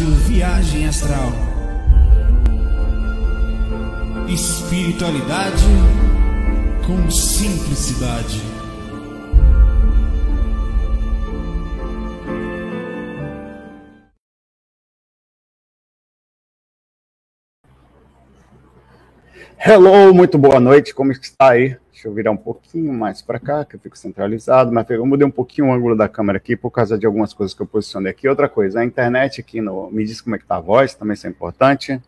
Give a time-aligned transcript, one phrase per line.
[0.00, 1.30] Rádio Viagem Astral.
[4.28, 5.62] Espiritualidade
[6.86, 8.40] com simplicidade.
[19.58, 21.76] Hello, muito boa noite, como está aí?
[22.00, 25.26] Deixa eu virar um pouquinho mais para cá, que eu fico centralizado, mas eu mudei
[25.26, 28.10] um pouquinho o ângulo da câmera aqui por causa de algumas coisas que eu posicionei
[28.10, 28.26] aqui.
[28.26, 29.90] Outra coisa, a internet aqui no.
[29.90, 32.00] Me diz como é que tá a voz, também isso é importante.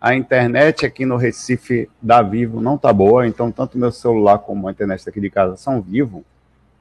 [0.00, 4.66] A internet aqui no Recife da Vivo não tá boa, então tanto meu celular como
[4.66, 6.24] a internet daqui de casa são vivo,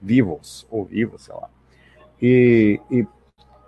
[0.01, 1.49] vivos, ou vivos, sei lá.
[2.19, 3.05] E, e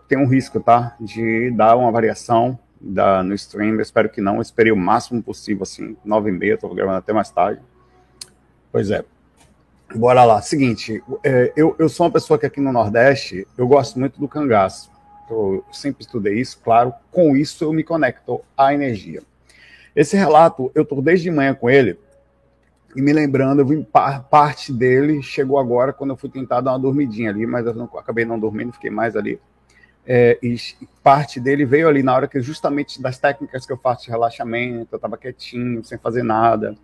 [0.08, 0.96] tem um risco, tá?
[1.00, 3.76] De dar uma variação da, no stream.
[3.76, 4.38] Eu espero que não.
[4.38, 7.62] Eu esperei o máximo possível, assim, nove e meia, estou gravando até mais tarde.
[8.74, 9.06] Pois é.
[9.94, 10.42] Bora lá.
[10.42, 14.28] Seguinte, é, eu, eu sou uma pessoa que aqui no Nordeste, eu gosto muito do
[14.28, 14.90] cangaço.
[15.30, 16.92] Eu sempre estudei isso, claro.
[17.12, 19.22] Com isso eu me conecto à energia.
[19.96, 22.00] Esse relato, eu estou desde manhã com ele,
[22.96, 26.80] e me lembrando, eu vim parte dele, chegou agora quando eu fui tentar dar uma
[26.80, 29.40] dormidinha ali, mas eu não, acabei não dormindo, fiquei mais ali.
[30.06, 30.58] É, e
[31.04, 34.88] parte dele veio ali na hora que justamente das técnicas que eu faço de relaxamento,
[34.92, 36.76] eu estava quietinho, sem fazer nada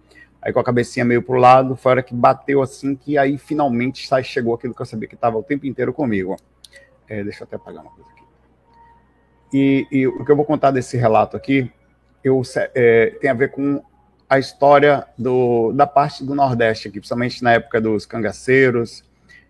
[0.42, 3.38] aí com a cabecinha meio pro lado, foi a hora que bateu assim, que aí
[3.38, 6.38] finalmente sai, chegou aquilo que eu sabia que estava o tempo inteiro comigo.
[7.08, 8.24] É, deixa eu até apagar uma coisa aqui.
[9.54, 11.72] E, e, o que eu vou contar desse relato aqui
[12.24, 12.42] eu,
[12.76, 13.82] é, tem a ver com
[14.30, 19.04] a história do, da parte do Nordeste aqui, principalmente na época dos cangaceiros,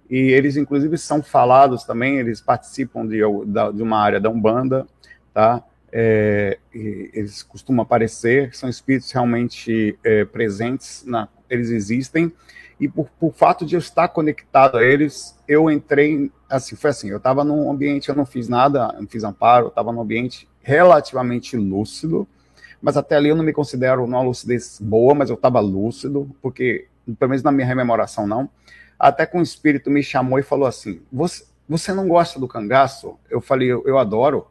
[0.09, 4.87] e eles inclusive são falados também, eles participam de, de uma área da Umbanda,
[5.33, 5.61] tá?
[5.91, 12.31] É, eles costumam aparecer, são espíritos realmente é, presentes, na, eles existem,
[12.79, 17.09] e por, por fato de eu estar conectado a eles, eu entrei, assim, foi assim,
[17.09, 20.47] eu estava num ambiente, eu não fiz nada, não fiz amparo, eu estava num ambiente
[20.61, 22.27] relativamente lúcido,
[22.81, 26.87] mas até ali eu não me considero uma lucidez boa, mas eu estava lúcido, porque,
[27.17, 28.49] pelo menos na minha rememoração não,
[28.97, 33.17] até que um espírito me chamou e falou assim, você, você não gosta do cangaço?
[33.29, 34.47] Eu falei, eu, eu adoro,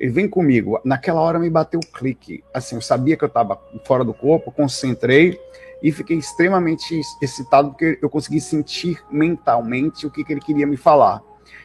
[0.00, 0.80] ele vem comigo.
[0.82, 2.42] Naquela hora me bateu o clique.
[2.54, 5.38] Assim, eu sabia que eu estava fora do corpo, concentrei
[5.82, 10.78] e fiquei extremamente excitado porque eu consegui sentir mentalmente o que, que ele queria me
[10.78, 11.22] falar.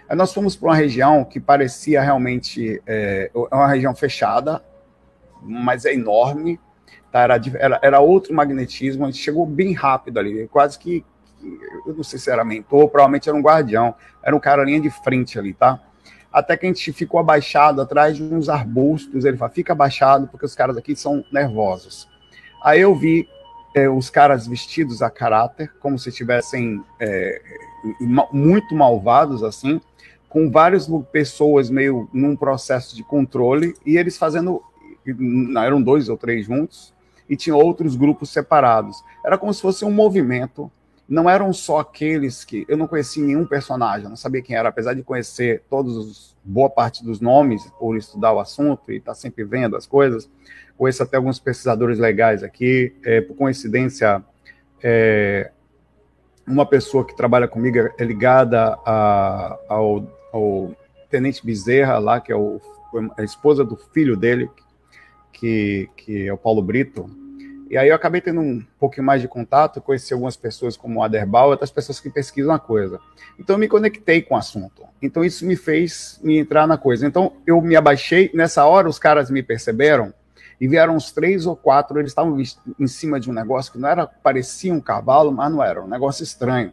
[0.10, 4.62] Aí nós fomos para uma região que parecia realmente é, é, uma região fechada,
[5.42, 6.60] mas é enorme.
[7.14, 7.22] Tá?
[7.22, 9.06] Era, era, era outro magnetismo.
[9.06, 11.06] A gente chegou bem rápido ali, quase que,
[11.88, 14.90] eu não sei se era mentor, provavelmente era um guardião, era um cara linha de
[14.90, 15.80] frente ali, tá?
[16.36, 19.24] Até que a gente ficou abaixado atrás de uns arbustos.
[19.24, 22.10] Ele fala, fica abaixado, porque os caras aqui são nervosos.
[22.62, 23.26] Aí eu vi
[23.74, 27.42] é, os caras vestidos a caráter, como se estivessem é,
[28.34, 29.80] muito malvados, assim,
[30.28, 34.62] com várias pessoas meio num processo de controle, e eles fazendo.
[35.64, 36.94] Eram dois ou três juntos,
[37.30, 39.02] e tinha outros grupos separados.
[39.26, 40.70] Era como se fosse um movimento
[41.08, 44.94] não eram só aqueles que eu não conhecia nenhum personagem, não sabia quem era, apesar
[44.94, 49.16] de conhecer todos os, boa parte dos nomes por estudar o assunto e estar tá
[49.16, 50.30] sempre vendo as coisas.
[50.78, 52.96] Conheço até alguns pesquisadores legais aqui.
[53.04, 54.24] É, por coincidência,
[54.84, 55.52] é,
[56.46, 60.76] uma pessoa que trabalha comigo é ligada a, ao, ao,
[61.10, 62.60] Tenente Bezerra, lá, que é o,
[63.18, 64.50] a esposa do filho dele,
[65.32, 67.10] que, que é o Paulo Brito
[67.70, 71.04] e aí eu acabei tendo um pouquinho mais de contato, conheci algumas pessoas como o
[71.04, 73.00] Aderbal, outras pessoas que pesquisam a coisa.
[73.40, 74.84] Então eu me conectei com o assunto.
[75.02, 77.08] Então isso me fez me entrar na coisa.
[77.08, 80.14] Então eu me abaixei, nessa hora os caras me perceberam
[80.62, 82.38] e vieram uns três ou quatro, eles estavam
[82.80, 85.88] em cima de um negócio que não era, parecia um cavalo, mas não era, um
[85.88, 86.72] negócio estranho.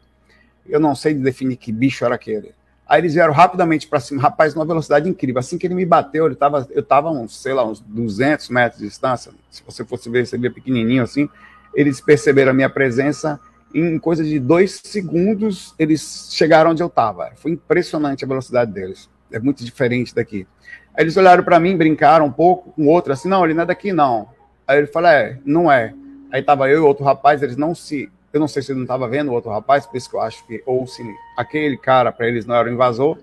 [0.67, 2.55] Eu não sei definir que bicho era aquele.
[2.93, 5.41] Aí eles vieram rapidamente para cima, rapaz, numa velocidade incrível.
[5.41, 8.83] Assim que ele me bateu, ele tava, eu estava uns, sei lá, uns 200 metros
[8.83, 9.33] de distância.
[9.51, 11.27] Se você fosse ver, você via pequenininho assim.
[11.75, 13.41] Eles perceberam a minha presença.
[13.75, 17.33] Em coisa de dois segundos, eles chegaram onde eu estava.
[17.37, 19.09] Foi impressionante a velocidade deles.
[19.33, 20.47] É muito diferente daqui.
[20.95, 23.67] Aí eles olharam para mim, brincaram um pouco com outro, assim, não, ele não é
[23.67, 24.29] daqui, não.
[24.69, 25.95] Aí ele falou, é, não é.
[26.31, 28.85] Aí tava eu e outro rapaz, eles não se eu não sei se ele não
[28.85, 31.03] estava vendo o outro rapaz, por isso que eu acho que, ou se
[31.37, 33.19] aquele cara para eles não era o invasor,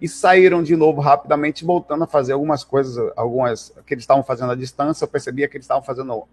[0.00, 4.52] e saíram de novo rapidamente, voltando a fazer algumas coisas, algumas que eles estavam fazendo
[4.52, 5.04] à distância.
[5.04, 6.24] Eu percebia que eles estavam fazendo,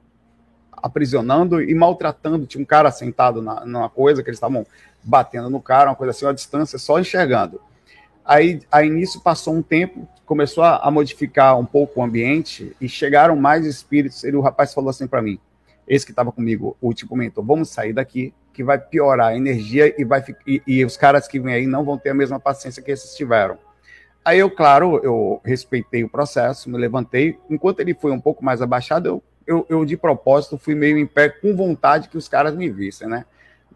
[0.72, 2.46] aprisionando e maltratando.
[2.46, 4.66] Tinha um cara sentado na, numa coisa, que eles estavam
[5.02, 7.62] batendo no cara, uma coisa assim, à distância, só enxergando.
[8.26, 12.90] Aí, aí nisso passou um tempo, começou a, a modificar um pouco o ambiente e
[12.90, 14.24] chegaram mais espíritos.
[14.24, 15.40] E o rapaz falou assim para mim:
[15.88, 19.94] esse que estava comigo, o último mentor, vamos sair daqui, que vai piorar a energia
[20.00, 22.82] e, vai, e, e os caras que vêm aí não vão ter a mesma paciência
[22.82, 23.58] que esses tiveram.
[24.24, 27.38] Aí eu, claro, eu respeitei o processo, me levantei.
[27.50, 31.06] Enquanto ele foi um pouco mais abaixado, eu, eu, eu de propósito fui meio em
[31.06, 33.26] pé, com vontade que os caras me vissem, né?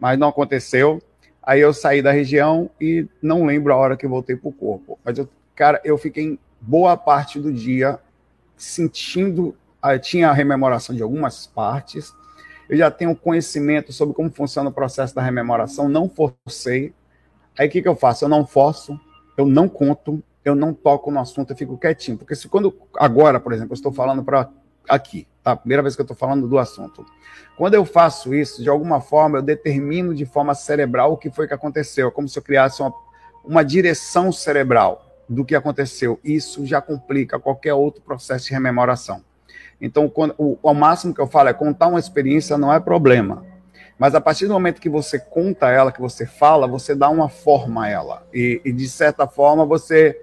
[0.00, 1.02] Mas não aconteceu.
[1.42, 4.98] Aí eu saí da região e não lembro a hora que voltei para o corpo.
[5.04, 7.98] Mas, eu, cara, eu fiquei boa parte do dia
[8.56, 12.12] sentindo, uh, tinha a rememoração de algumas partes,
[12.68, 16.92] eu já tenho conhecimento sobre como funciona o processo da rememoração, não forcei.
[17.58, 18.24] Aí o que, que eu faço?
[18.24, 18.98] Eu não forço,
[19.36, 22.18] eu não conto, eu não toco no assunto, eu fico quietinho.
[22.18, 24.50] Porque se quando, agora, por exemplo, eu estou falando para
[24.86, 25.56] aqui, tá?
[25.56, 27.06] Primeira vez que eu estou falando do assunto.
[27.56, 31.48] Quando eu faço isso, de alguma forma, eu determino de forma cerebral o que foi
[31.48, 32.92] que aconteceu, como se eu criasse uma,
[33.44, 36.20] uma direção cerebral do que aconteceu.
[36.22, 39.22] Isso já complica qualquer outro processo de rememoração.
[39.80, 43.44] Então, quando, o, o máximo que eu falo é contar uma experiência não é problema.
[43.98, 47.28] Mas a partir do momento que você conta ela, que você fala, você dá uma
[47.28, 48.26] forma a ela.
[48.32, 50.20] E, e, de certa forma, você,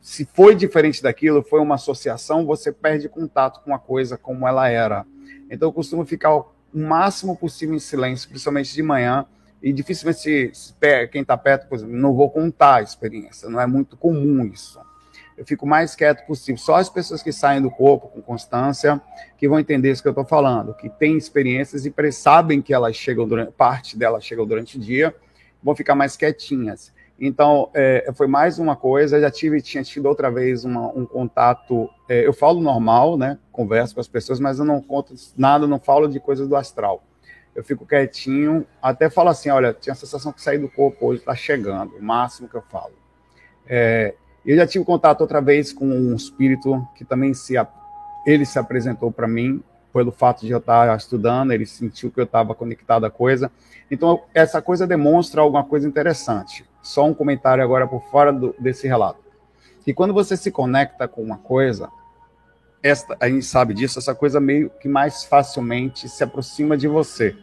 [0.00, 4.68] se foi diferente daquilo, foi uma associação, você perde contato com a coisa como ela
[4.68, 5.04] era.
[5.50, 9.24] Então, eu costumo ficar o máximo possível em silêncio, principalmente de manhã.
[9.62, 10.74] E dificilmente, se, se
[11.10, 13.48] quem está perto, por exemplo, não vou contar a experiência.
[13.48, 14.80] Não é muito comum isso
[15.36, 16.58] eu fico mais quieto possível.
[16.58, 19.00] Só as pessoas que saem do corpo com constância
[19.36, 22.96] que vão entender isso que eu estou falando, que têm experiências e sabem que elas
[22.96, 25.14] chegam durante, parte delas chegam durante o dia,
[25.62, 26.94] vão ficar mais quietinhas.
[27.18, 31.88] Então, é, foi mais uma coisa, já tive, tinha tido outra vez uma, um contato,
[32.08, 35.78] é, eu falo normal, né, converso com as pessoas, mas eu não conto nada, não
[35.78, 37.02] falo de coisas do astral.
[37.54, 41.20] Eu fico quietinho, até falo assim, olha, tinha a sensação que saí do corpo hoje,
[41.20, 42.92] está chegando, o máximo que eu falo.
[43.66, 44.14] É,
[44.46, 47.54] eu já tive contato outra vez com um espírito que também se
[48.26, 49.62] ele se apresentou para mim
[49.92, 53.50] pelo fato de eu estar estudando, ele sentiu que eu estava conectado à coisa.
[53.90, 56.64] Então essa coisa demonstra alguma coisa interessante.
[56.82, 59.20] Só um comentário agora por fora do, desse relato.
[59.82, 61.88] Que quando você se conecta com uma coisa,
[62.82, 67.34] esta, a gente sabe disso, essa coisa meio que mais facilmente se aproxima de você.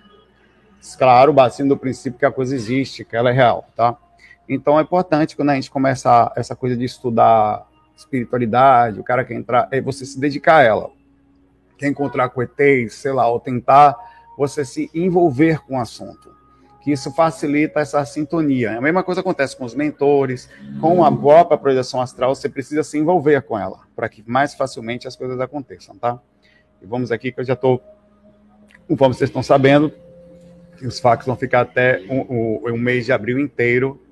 [0.98, 3.98] Claro, batendo do princípio que a coisa existe, que ela é real, tá?
[4.48, 9.36] Então é importante quando a gente começa essa coisa de estudar espiritualidade, o cara quer
[9.36, 10.92] entrar, é você se dedicar a ela.
[11.78, 13.95] Quer encontrar com ETs, sei lá, ou tentar
[14.38, 16.34] você se envolver com o assunto.
[16.81, 18.78] Que isso facilita essa sintonia.
[18.78, 20.50] A mesma coisa acontece com os mentores,
[20.81, 25.07] com a própria projeção astral, você precisa se envolver com ela, para que mais facilmente
[25.07, 26.19] as coisas aconteçam, tá?
[26.81, 27.81] E vamos aqui que eu já estou,
[28.88, 29.94] conforme vocês estão sabendo,
[30.81, 34.03] os fax vão ficar até um, um, um mês de abril inteiro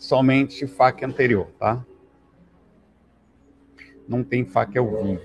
[0.00, 1.84] somente faca anterior, tá?
[4.08, 5.22] Não tem faca ao vivo.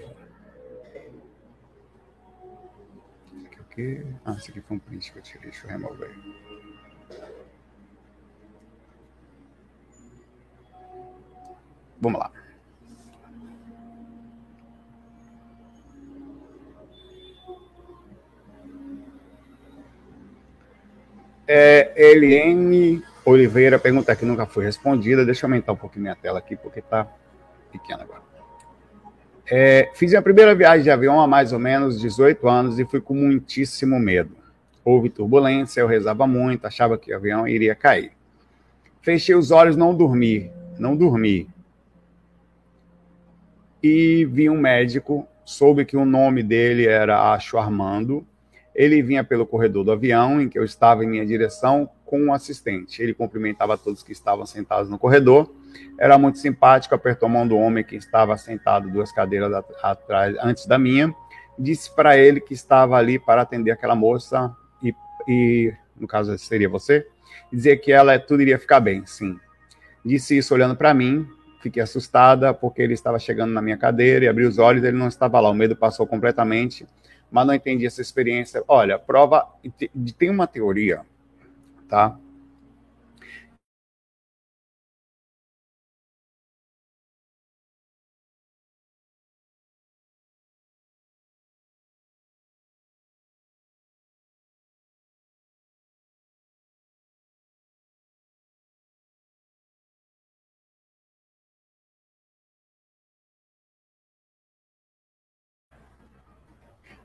[3.46, 4.06] Aqui, quê?
[4.26, 6.14] Ah, esse aqui foi um print que eu tirei, deixa eu remover.
[12.02, 12.32] Vamos lá.
[21.48, 25.26] É, LN Oliveira pergunta que nunca foi respondida.
[25.26, 27.08] Deixa eu aumentar um pouquinho minha tela aqui, porque está
[27.72, 28.22] pequena agora.
[29.50, 33.02] É, fiz a primeira viagem de avião há mais ou menos 18 anos e fui
[33.02, 34.36] com muitíssimo medo.
[34.84, 38.12] Houve turbulência, eu rezava muito, achava que o avião iria cair.
[39.02, 41.48] Fechei os olhos, não dormi, não dormi.
[43.82, 48.26] E vi um médico, soube que o nome dele era Acho Armando.
[48.74, 52.34] Ele vinha pelo corredor do avião em que eu estava em minha direção, com um
[52.34, 53.02] assistente.
[53.02, 55.52] Ele cumprimentava todos que estavam sentados no corredor.
[56.00, 60.66] Era muito simpático, apertou a mão do homem que estava sentado duas cadeiras atrás, antes
[60.66, 61.14] da minha.
[61.58, 64.94] Disse para ele que estava ali para atender aquela moça e,
[65.28, 67.08] e no caso seria você,
[67.52, 69.40] dizer que ela tudo iria ficar bem, sim.
[70.04, 71.26] Disse isso olhando para mim,
[71.62, 75.08] fiquei assustada porque ele estava chegando na minha cadeira e abri os olhos, ele não
[75.08, 76.86] estava lá, o medo passou completamente,
[77.32, 78.64] mas não entendi essa experiência.
[78.68, 79.48] Olha, prova
[80.18, 81.02] tem uma teoria
[81.88, 82.18] tá?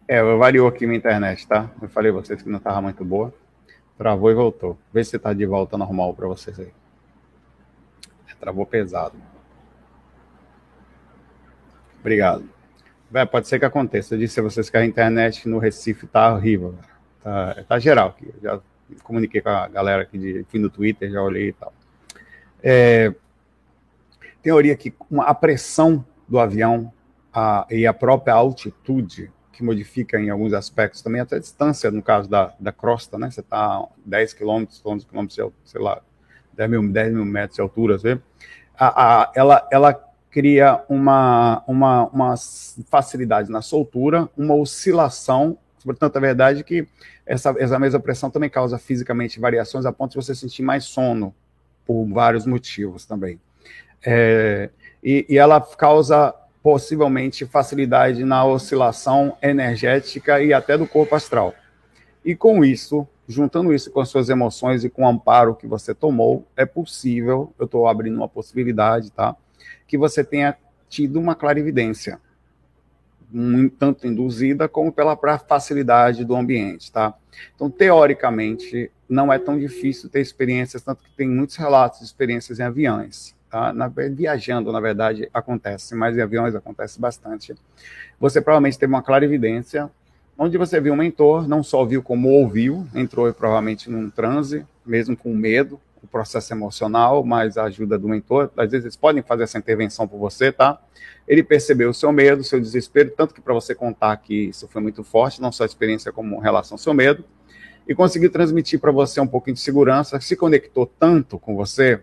[0.06, 1.70] É, variou aqui minha internet, tá?
[1.80, 3.32] Eu falei a vocês que não estava muito boa.
[4.00, 4.78] Travou e voltou.
[4.90, 6.73] Vê se está de volta normal para vocês aí.
[8.40, 9.14] Travou pesado.
[12.00, 12.49] Obrigado.
[13.11, 14.14] Vé, pode ser que aconteça.
[14.14, 16.75] Eu disse a vocês que a internet no Recife tá horrível.
[17.23, 18.33] Tá, tá geral aqui.
[18.37, 18.61] Eu já
[19.02, 21.75] comuniquei com a galera aqui de fim do Twitter, já olhei e tal.
[22.62, 23.14] É,
[24.40, 26.90] teoria que a pressão do avião
[27.30, 32.02] a, e a própria altitude, que modifica em alguns aspectos também, até a distância, no
[32.02, 33.30] caso da, da crosta, né?
[33.30, 36.00] Você está 10 quilômetros, 11 quilômetros, sei lá,
[36.52, 38.21] 10 mil, 10 mil metros de altura, vezes,
[38.78, 42.35] a, a, ela, ela cria uma, uma, uma
[42.88, 46.87] facilidade na soltura, uma oscilação, portanto, a verdade é que
[47.26, 51.35] essa, essa mesma pressão também causa fisicamente variações a ponto de você sentir mais sono,
[51.85, 53.40] por vários motivos também.
[54.04, 54.71] É,
[55.02, 61.54] e, e ela causa possivelmente facilidade na oscilação energética e até do corpo astral.
[62.24, 65.94] E com isso, juntando isso com as suas emoções e com o amparo que você
[65.94, 69.34] tomou, é possível, eu estou abrindo uma possibilidade, tá?
[69.86, 70.56] Que você tenha
[70.88, 72.20] tido uma clarividência,
[73.78, 77.14] tanto induzida como pela facilidade do ambiente, tá?
[77.54, 82.58] Então, teoricamente, não é tão difícil ter experiências, tanto que tem muitos relatos de experiências
[82.58, 83.34] em aviões.
[83.50, 83.73] Tá?
[83.73, 87.54] Na, viajando, na verdade, acontece, mas em aviões acontece bastante.
[88.21, 89.90] Você provavelmente teve uma clarividência
[90.38, 95.16] onde você viu um mentor, não só viu como ouviu, entrou provavelmente num transe, mesmo
[95.16, 99.42] com medo, o processo emocional, mas a ajuda do mentor, às vezes eles podem fazer
[99.42, 100.80] essa intervenção por você, tá?
[101.28, 104.66] Ele percebeu o seu medo, o seu desespero, tanto que para você contar que isso
[104.69, 107.25] foi muito forte, não só a experiência como relação ao seu medo,
[107.87, 112.00] e conseguiu transmitir para você um pouquinho de segurança, se conectou tanto com você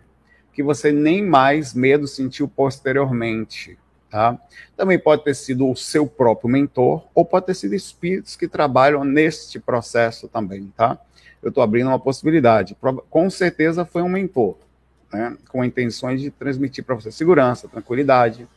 [0.57, 3.77] que você nem mais medo sentiu posteriormente.
[4.09, 4.35] Tá?
[4.75, 9.03] Também pode ter sido o seu próprio mentor, ou pode ter sido espíritos que trabalham
[9.03, 10.97] neste processo também, tá?
[11.43, 12.75] Eu estou abrindo uma possibilidade.
[13.07, 14.57] Com certeza foi um mentor,
[15.13, 15.37] né?
[15.47, 18.47] Com intenções de transmitir para você segurança, tranquilidade.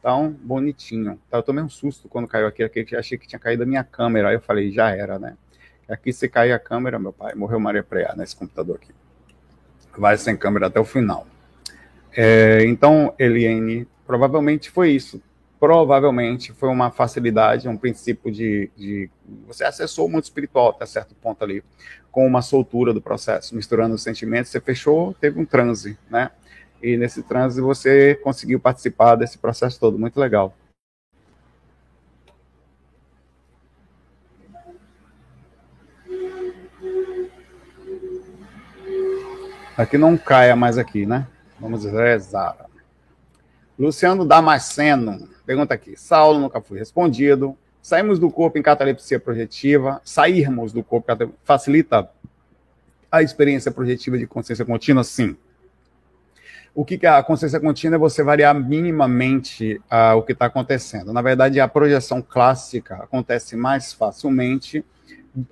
[0.00, 1.20] Então, bonitinho.
[1.30, 1.36] Tá?
[1.36, 4.30] Eu tomei um susto quando caiu aqui, aqui achei que tinha caído a minha câmera.
[4.30, 5.36] Aí eu falei, já era, né?
[5.86, 8.94] Aqui se cair a câmera, meu pai, morreu Maria Preá nesse computador aqui.
[9.98, 11.26] Vai sem câmera até o final.
[12.14, 15.22] É, então, Eliane, provavelmente foi isso.
[15.58, 19.08] Provavelmente foi uma facilidade, um princípio de, de,
[19.46, 21.62] Você acessou o mundo espiritual até certo ponto ali,
[22.10, 24.50] com uma soltura do processo, misturando os sentimentos.
[24.50, 26.30] Você fechou, teve um transe, né?
[26.82, 29.98] E nesse transe você conseguiu participar desse processo todo.
[29.98, 30.54] Muito legal.
[39.76, 41.26] Aqui não caia mais aqui, né?
[41.62, 42.66] Vamos rezar.
[43.78, 47.56] Luciano Damasceno pergunta aqui: Saulo nunca foi respondido.
[47.80, 50.00] Saímos do corpo em catalepsia projetiva.
[50.04, 51.06] Sairmos do corpo
[51.44, 52.10] facilita
[53.10, 55.04] a experiência projetiva de consciência contínua?
[55.04, 55.36] Sim.
[56.74, 61.12] O que, é a consciência contínua é você variar minimamente uh, o que está acontecendo.
[61.12, 64.84] Na verdade, a projeção clássica acontece mais facilmente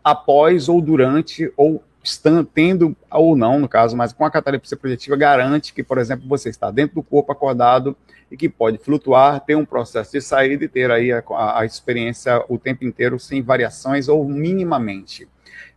[0.03, 5.17] após ou durante ou estando, tendo ou não, no caso, mas com a catalepsia projetiva,
[5.17, 7.97] garante que, por exemplo, você está dentro do corpo acordado
[8.31, 11.23] e que pode flutuar, ter um processo de saída e ter aí a,
[11.59, 15.29] a, experiência o tempo inteiro sem variações ou minimamente.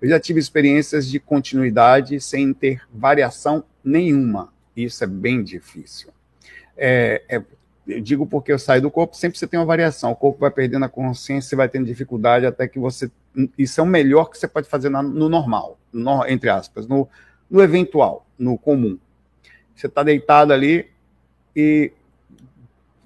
[0.01, 4.53] Eu já tive experiências de continuidade sem ter variação nenhuma.
[4.75, 6.09] Isso é bem difícil.
[6.77, 7.41] É, é,
[7.87, 10.11] eu digo porque eu saio do corpo, sempre você tem uma variação.
[10.11, 13.09] O corpo vai perdendo a consciência, vai tendo dificuldade até que você.
[13.57, 17.07] Isso é o melhor que você pode fazer no normal, no, entre aspas, no,
[17.49, 18.97] no eventual, no comum.
[19.75, 20.89] Você está deitado ali
[21.55, 21.91] e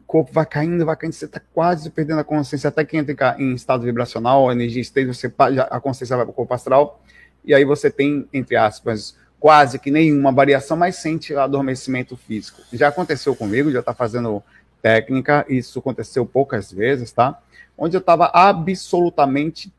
[0.01, 3.36] o corpo vai caindo, vai caindo, você está quase perdendo a consciência, até que entra
[3.38, 5.34] em estado vibracional, energia esteja, você,
[5.69, 7.01] a consciência vai para o corpo astral,
[7.43, 12.62] e aí você tem, entre aspas, quase que nenhuma variação, mas sente adormecimento físico.
[12.74, 14.43] Já aconteceu comigo, já está fazendo
[14.81, 17.39] técnica, isso aconteceu poucas vezes, tá?
[17.77, 19.72] Onde eu estava absolutamente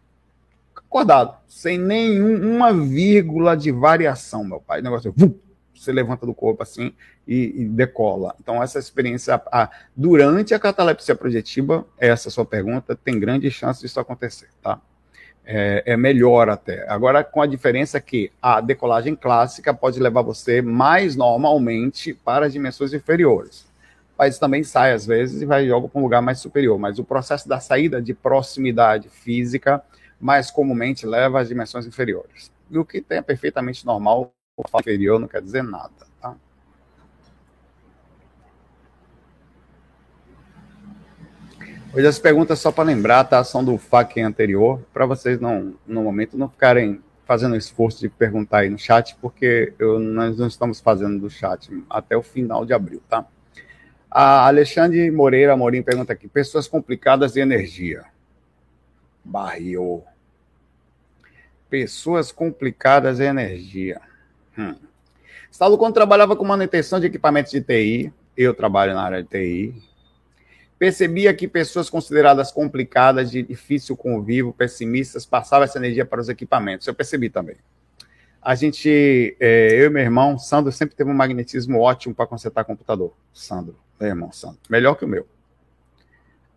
[0.89, 4.81] acordado, sem nenhuma vírgula de variação, meu pai.
[4.81, 5.35] O negócio, vum,
[5.75, 6.93] você levanta do corpo assim
[7.27, 8.35] e, e decola.
[8.41, 14.01] Então, essa experiência, a, durante a catalepsia projetiva, essa sua pergunta, tem grande chance disso
[14.01, 14.81] acontecer, tá?
[15.51, 16.87] É, é, melhor até.
[16.91, 22.53] Agora, com a diferença que a decolagem clássica pode levar você mais normalmente para as
[22.53, 23.69] dimensões inferiores
[24.19, 26.77] mas também sai às vezes e vai joga para um lugar mais superior.
[26.77, 29.81] Mas o processo da saída de proximidade física
[30.21, 32.51] mais comumente leva às dimensões inferiores.
[32.71, 36.07] E o que é perfeitamente normal, o inferior não quer dizer nada.
[36.21, 36.35] Tá?
[41.95, 43.43] Hoje as perguntas só para lembrar, tá?
[43.43, 48.59] São do FAQ anterior, para vocês não, no momento, não ficarem fazendo esforço de perguntar
[48.59, 52.73] aí no chat, porque eu, nós não estamos fazendo do chat até o final de
[52.73, 53.27] abril, tá?
[54.11, 58.05] A Alexandre Moreira Amorim pergunta aqui: pessoas complicadas de energia.
[59.29, 60.03] Barril.
[61.69, 64.01] Pessoas complicadas de energia.
[64.59, 64.75] Hum.
[65.51, 69.83] Saulo, quando trabalhava com manutenção de equipamentos de TI, eu trabalho na área de TI,
[70.79, 76.87] percebia que pessoas consideradas complicadas, de difícil convívio, pessimistas, passavam essa energia para os equipamentos.
[76.87, 77.57] Eu percebi também.
[78.41, 82.65] A gente, é, eu e meu irmão, Sandro, sempre teve um magnetismo ótimo para consertar
[82.65, 83.13] computador.
[83.33, 84.61] Sandro, meu irmão, Sandro.
[84.71, 85.27] Melhor que o meu.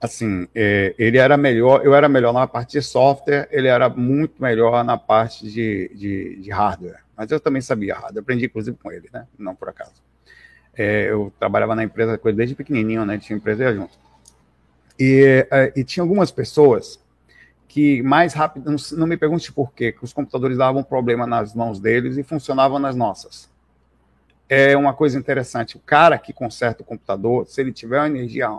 [0.02, 4.42] Assim, é, ele era melhor, eu era melhor na parte de software, ele era muito
[4.42, 7.04] melhor na parte de, de, de hardware.
[7.16, 9.28] Mas eu também sabia hardware, aprendi inclusive com ele, né?
[9.38, 10.02] Não por acaso.
[10.76, 13.20] É, eu trabalhava na empresa ele desde pequenininho, né?
[13.20, 13.94] Tinha empresa junto.
[15.00, 17.00] E, é, e tinha algumas pessoas
[17.68, 21.54] que mais rápido, não, não me pergunte por quê, que os computadores davam problema nas
[21.54, 23.48] mãos deles e funcionavam nas nossas.
[24.50, 25.78] É uma coisa interessante.
[25.78, 28.50] O cara que conserta o computador, se ele tiver uma energia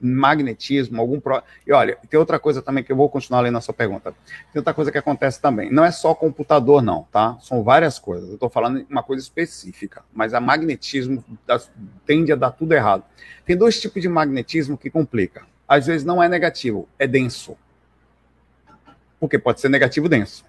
[0.00, 1.42] magnetismo, algum pro...
[1.66, 4.12] E olha, tem outra coisa também que eu vou continuar lendo a sua pergunta.
[4.52, 5.70] Tem outra coisa que acontece também.
[5.70, 7.38] Não é só computador, não, tá?
[7.40, 8.28] São várias coisas.
[8.28, 11.24] Eu estou falando uma coisa específica, mas a magnetismo
[12.04, 13.04] tende a dar tudo errado.
[13.44, 15.42] Tem dois tipos de magnetismo que complica.
[15.68, 17.56] Às vezes não é negativo, é denso.
[19.18, 20.44] Porque pode ser negativo denso.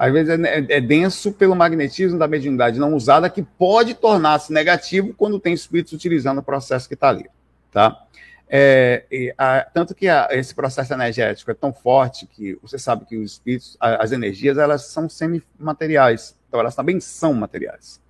[0.00, 4.50] Às vezes é, é, é denso pelo magnetismo da mediunidade não usada, que pode tornar-se
[4.50, 7.26] negativo quando tem espíritos utilizando o processo que está ali.
[7.70, 8.02] Tá?
[8.48, 9.04] É,
[9.36, 13.32] a, tanto que a, esse processo energético é tão forte que você sabe que os
[13.32, 16.34] espíritos, a, as energias, elas são semimateriais.
[16.48, 18.00] Então, elas também são materiais.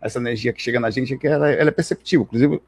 [0.00, 2.24] Essa energia que chega na gente, é ela, ela é perceptível.
[2.24, 2.62] Inclusive,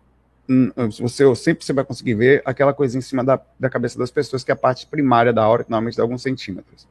[0.47, 0.71] hum,
[1.01, 4.45] você sempre você vai conseguir ver aquela coisa em cima da, da cabeça das pessoas,
[4.45, 6.87] que é a parte primária da aura, que normalmente dá alguns centímetros.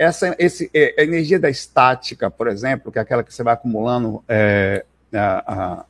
[0.00, 3.52] Essa esse, é, a energia da estática, por exemplo, que é aquela que você vai
[3.52, 5.84] acumulando é, a, a,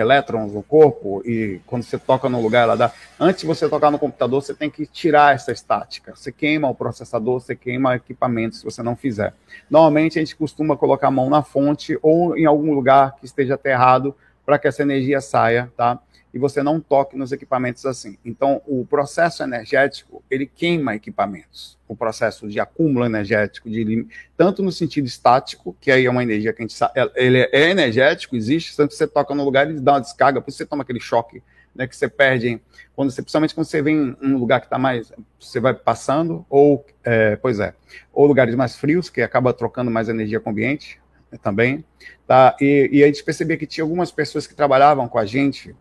[0.00, 2.90] elétrons no corpo e quando você toca no lugar ela dá.
[3.18, 6.16] Antes de você tocar no computador, você tem que tirar essa estática.
[6.16, 9.34] Você queima o processador, você queima o equipamento se você não fizer.
[9.68, 13.56] Normalmente a gente costuma colocar a mão na fonte ou em algum lugar que esteja
[13.56, 15.98] aterrado para que essa energia saia, tá?
[16.32, 18.16] E você não toque nos equipamentos assim.
[18.24, 21.78] Então, o processo energético, ele queima equipamentos.
[21.88, 26.52] O processo de acúmulo energético, de, tanto no sentido estático, que aí é uma energia
[26.52, 29.80] que a gente sabe, ele é energético, existe, tanto que você toca no lugar, ele
[29.80, 31.42] dá uma descarga, por isso você toma aquele choque,
[31.74, 32.60] né, que você perde,
[32.94, 36.44] quando você, principalmente quando você vem em um lugar que está mais, você vai passando,
[36.48, 37.74] ou, é, pois é,
[38.12, 41.84] ou lugares mais frios, que acaba trocando mais energia com o ambiente, né, também,
[42.26, 42.56] tá?
[42.60, 45.74] E, e a gente percebia que tinha algumas pessoas que trabalhavam com a gente,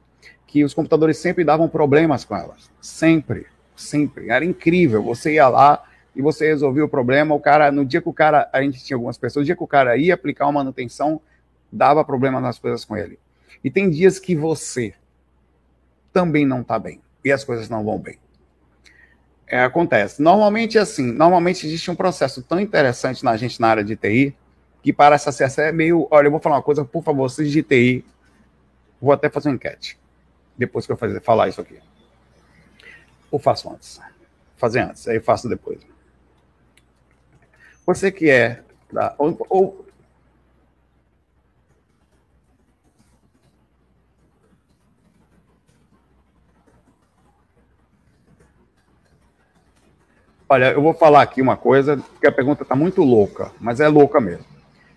[0.50, 2.72] que os computadores sempre davam problemas com elas.
[2.82, 4.32] Sempre, sempre.
[4.32, 5.04] Era incrível.
[5.04, 5.84] Você ia lá
[6.16, 7.36] e você resolvia o problema.
[7.36, 9.64] O cara, no dia que o cara, a gente tinha algumas pessoas, no dia que
[9.64, 11.22] o cara ia aplicar uma manutenção,
[11.72, 13.20] dava problema nas coisas com ele.
[13.64, 14.96] E tem dias que você
[16.12, 18.18] também não está bem e as coisas não vão bem.
[19.46, 20.20] É, acontece.
[20.20, 21.12] Normalmente é assim.
[21.12, 24.36] Normalmente existe um processo tão interessante na gente na área de TI
[24.82, 26.08] que para essa acesso é meio.
[26.10, 28.04] Olha, eu vou falar uma coisa, por favor, vocês de TI,
[29.00, 30.00] vou até fazer uma enquete
[30.60, 31.80] depois que eu fazer, falar isso aqui.
[33.32, 34.00] Ou faço antes?
[34.58, 35.80] Fazer antes, aí faço depois.
[37.86, 38.62] Você que é.
[38.92, 39.86] Da, ou, ou
[50.52, 53.88] Olha, eu vou falar aqui uma coisa, porque a pergunta está muito louca, mas é
[53.88, 54.46] louca mesmo.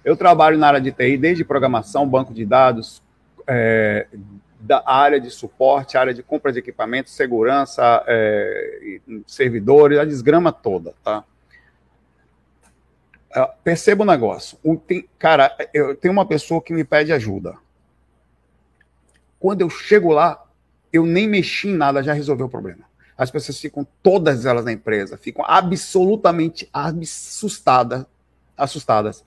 [0.03, 3.03] Eu trabalho na área de TI desde programação, banco de dados,
[3.47, 4.07] é,
[4.63, 10.95] da área de suporte, área de compra de equipamentos, segurança, é, servidores, a desgrama toda,
[11.03, 11.25] tá?
[13.35, 14.57] É, perceba o negócio.
[14.65, 17.57] Um, tem, cara, eu tenho uma pessoa que me pede ajuda.
[19.41, 20.41] Quando eu chego lá,
[20.93, 22.85] eu nem mexi em nada, já resolveu o problema.
[23.19, 28.07] As pessoas ficam, todas elas na empresa, ficam absolutamente assustadas,
[28.57, 29.25] assustadas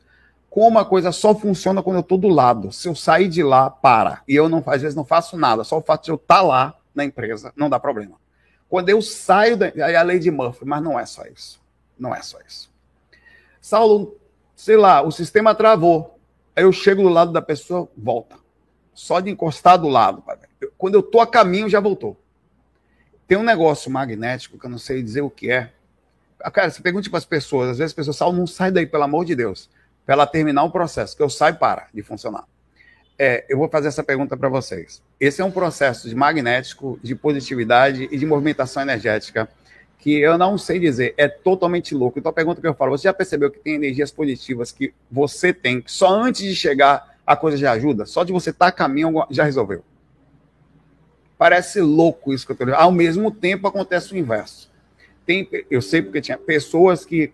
[0.55, 2.71] como a coisa só funciona quando eu estou do lado.
[2.71, 4.21] Se eu sair de lá, para.
[4.25, 5.65] E eu não, às vezes não faço nada.
[5.65, 8.15] Só o fato de eu estar tá lá na empresa não dá problema.
[8.69, 11.61] Quando eu saio, da, aí a lei de Murphy, mas não é só isso.
[11.99, 12.71] Não é só isso.
[13.59, 14.17] Saulo,
[14.55, 16.17] sei lá, o sistema travou.
[16.55, 18.37] Aí eu chego do lado da pessoa, volta.
[18.93, 20.23] Só de encostar do lado.
[20.77, 22.17] Quando eu estou a caminho, já voltou.
[23.27, 25.73] Tem um negócio magnético que eu não sei dizer o que é.
[26.53, 29.03] Cara, você pergunta para as pessoas, às vezes as pessoas, Saulo, não sai daí, pelo
[29.03, 29.69] amor de Deus
[30.05, 32.43] para ela terminar o processo, que eu saio para de funcionar.
[33.17, 35.01] É, eu vou fazer essa pergunta para vocês.
[35.19, 39.49] Esse é um processo de magnético, de positividade e de movimentação energética
[40.05, 42.19] que eu não sei dizer, é totalmente louco.
[42.19, 45.51] Então a pergunta que eu falo, você já percebeu que tem energias positivas que você
[45.51, 48.05] tem, que só antes de chegar a coisa já ajuda?
[48.05, 49.83] Só de você estar tá a caminho já resolveu.
[51.39, 52.81] Parece louco isso que eu estou dizendo.
[52.81, 54.71] Ao mesmo tempo acontece o inverso.
[55.25, 57.33] Tem, eu sei porque tinha pessoas que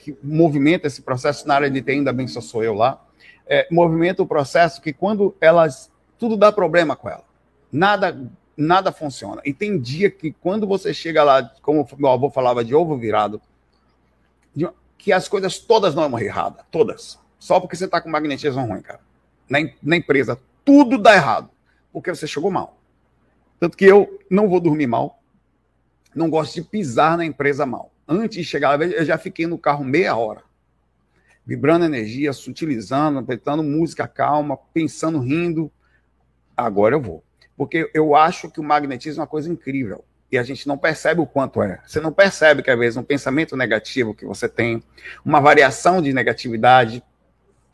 [0.00, 3.04] que movimenta esse processo na área de TI, ainda bem só sou eu lá,
[3.46, 7.24] é, movimenta o processo que quando elas tudo dá problema com ela.
[7.72, 8.18] Nada
[8.56, 9.40] nada funciona.
[9.44, 13.40] E tem dia que quando você chega lá, como meu avô falava de ovo virado,
[15.00, 17.18] que as coisas todas não vão errada, todas.
[17.38, 19.00] Só porque você está com magnetismo ruim, cara.
[19.48, 21.48] Na, na empresa, tudo dá errado,
[21.90, 22.78] porque você chegou mal.
[23.58, 25.22] Tanto que eu não vou dormir mal,
[26.14, 27.90] não gosto de pisar na empresa mal.
[28.12, 30.42] Antes de chegar, eu já fiquei no carro meia hora,
[31.46, 35.70] vibrando energia, sutilizando, apertando música calma, pensando, rindo.
[36.56, 37.22] Agora eu vou.
[37.56, 41.20] Porque eu acho que o magnetismo é uma coisa incrível e a gente não percebe
[41.20, 41.80] o quanto é.
[41.86, 44.82] Você não percebe que, às vezes, um pensamento negativo que você tem,
[45.24, 47.04] uma variação de negatividade,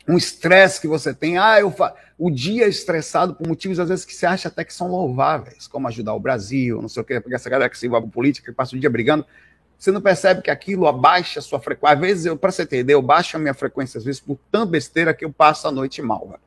[0.07, 1.95] um estresse que você tem, ah, eu fa...
[2.17, 5.67] o dia é estressado por motivos, às vezes, que você acha até que são louváveis,
[5.67, 8.11] como ajudar o Brasil, não sei o quê, porque essa galera que se envolve com
[8.11, 9.25] política, que passa o dia brigando,
[9.77, 11.93] você não percebe que aquilo abaixa a sua frequência.
[11.93, 15.13] Às vezes, para você entender, eu baixo a minha frequência, às vezes, por tanta besteira
[15.13, 16.39] que eu passo a noite mal.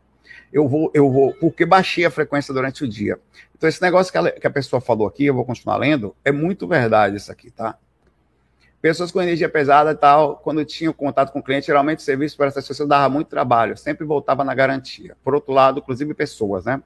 [0.52, 3.18] Eu vou, eu vou, porque baixei a frequência durante o dia.
[3.56, 6.32] Então, esse negócio que a, que a pessoa falou aqui, eu vou continuar lendo, é
[6.32, 7.78] muito verdade isso aqui, tá?
[8.82, 12.36] Pessoas com energia pesada e tal, quando tinham contato com o cliente, geralmente o serviço
[12.36, 15.14] para essas pessoas dava muito trabalho, sempre voltava na garantia.
[15.22, 16.82] Por outro lado, inclusive pessoas, né?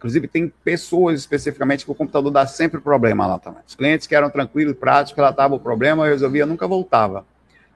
[0.00, 3.60] Inclusive, tem pessoas especificamente que o computador dá sempre problema lá também.
[3.68, 7.22] Os clientes que eram tranquilos, práticos, relatavam o problema, eu resolvia, nunca voltava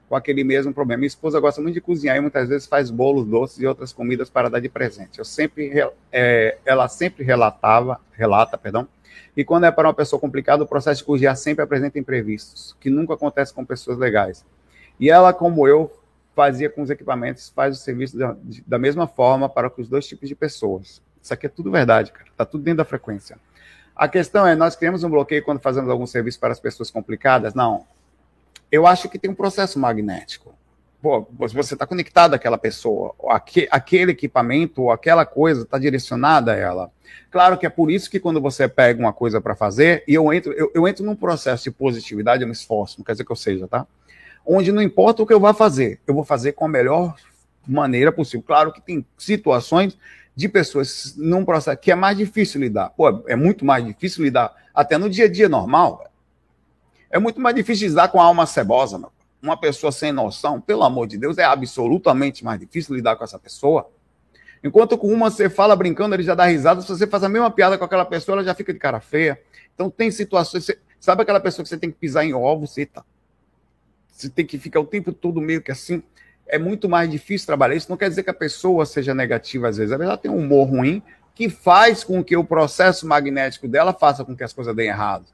[0.08, 1.00] com aquele mesmo problema.
[1.00, 4.30] Minha esposa gosta muito de cozinhar e muitas vezes faz bolos, doces e outras comidas
[4.30, 5.18] para dar de presente.
[5.18, 5.70] Eu sempre,
[6.10, 8.88] é, ela sempre relatava, relata, perdão,
[9.36, 12.88] e quando é para uma pessoa complicada, o processo de cozinhar sempre apresenta imprevistos, que
[12.88, 14.46] nunca acontece com pessoas legais.
[14.98, 15.92] E ela, como eu,
[16.34, 18.34] fazia com os equipamentos, faz o serviço da,
[18.66, 21.02] da mesma forma para os dois tipos de pessoas.
[21.24, 22.30] Isso aqui é tudo verdade, cara.
[22.30, 23.36] Está tudo dentro da frequência.
[23.96, 27.54] A questão é, nós criamos um bloqueio quando fazemos algum serviço para as pessoas complicadas?
[27.54, 27.84] Não
[28.74, 30.52] eu acho que tem um processo magnético.
[31.00, 33.14] Pô, você está conectado àquela pessoa,
[33.70, 36.90] aquele equipamento ou aquela coisa está direcionada a ela.
[37.30, 40.32] Claro que é por isso que quando você pega uma coisa para fazer, e eu
[40.32, 43.30] entro, eu, eu, entro num processo de positividade, eu me esforço, não quer dizer que
[43.30, 43.86] eu seja, tá?
[44.44, 47.14] Onde não importa o que eu vá fazer, eu vou fazer com a melhor
[47.64, 48.42] maneira possível.
[48.44, 49.96] Claro que tem situações
[50.36, 52.90] de pessoas num processo que é mais difícil lidar.
[52.90, 56.10] Pô, é muito mais difícil lidar até no dia a dia normal.
[57.08, 59.12] É muito mais difícil lidar com a alma cebosa, meu.
[59.40, 63.38] Uma pessoa sem noção, pelo amor de Deus, é absolutamente mais difícil lidar com essa
[63.38, 63.90] pessoa.
[64.64, 66.80] Enquanto com uma você fala brincando, ele já dá risada.
[66.80, 69.38] Se você faz a mesma piada com aquela pessoa, ela já fica de cara feia.
[69.74, 70.64] Então tem situações.
[70.64, 72.74] Você, sabe aquela pessoa que você tem que pisar em ovos?
[72.90, 73.04] Tá,
[74.08, 76.02] você tem que ficar o tempo todo meio que assim.
[76.46, 77.74] É muito mais difícil trabalhar.
[77.74, 79.92] Isso não quer dizer que a pessoa seja negativa às vezes.
[79.92, 81.02] Ela tem um humor ruim
[81.34, 85.24] que faz com que o processo magnético dela faça com que as coisas deem errado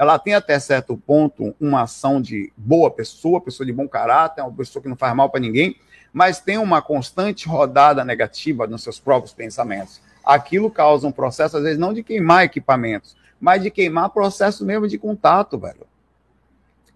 [0.00, 4.50] ela tem até certo ponto uma ação de boa pessoa, pessoa de bom caráter, uma
[4.50, 5.76] pessoa que não faz mal para ninguém,
[6.10, 10.00] mas tem uma constante rodada negativa nos seus próprios pensamentos.
[10.24, 14.88] Aquilo causa um processo, às vezes, não de queimar equipamentos, mas de queimar processo mesmo
[14.88, 15.86] de contato, velho.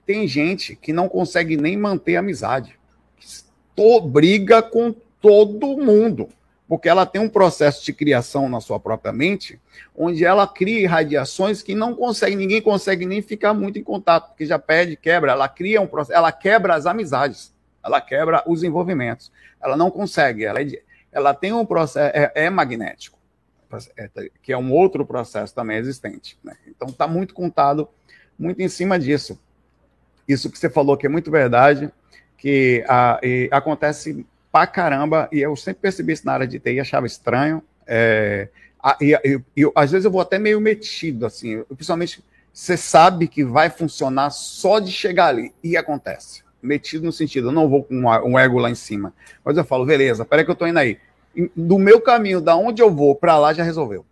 [0.06, 2.78] Tem gente que não consegue nem manter amizade.
[3.74, 6.28] Tô, briga com todo mundo
[6.68, 9.60] porque ela tem um processo de criação na sua própria mente,
[9.94, 14.46] onde ela cria radiações que não consegue, ninguém consegue nem ficar muito em contato, porque
[14.46, 17.52] já perde, quebra, ela cria um processo, ela quebra as amizades,
[17.84, 19.30] ela quebra os envolvimentos,
[19.62, 20.82] ela não consegue, ela, é,
[21.12, 23.18] ela tem um processo, é, é magnético,
[23.96, 24.08] é,
[24.42, 26.38] que é um outro processo também existente.
[26.42, 26.56] Né?
[26.66, 27.88] Então está muito contado,
[28.38, 29.38] muito em cima disso.
[30.26, 31.92] Isso que você falou que é muito verdade,
[32.44, 33.18] que a,
[33.52, 37.62] acontece pra caramba, e eu sempre percebi isso na área de TI, achava estranho.
[37.86, 38.50] É,
[39.00, 43.42] e, e, e, às vezes eu vou até meio metido, assim, principalmente você sabe que
[43.42, 46.44] vai funcionar só de chegar ali, e acontece.
[46.62, 49.86] Metido no sentido, eu não vou com um ego lá em cima, mas eu falo,
[49.86, 50.98] beleza, peraí que eu tô indo aí.
[51.56, 54.04] Do meu caminho, da onde eu vou para lá, já resolveu.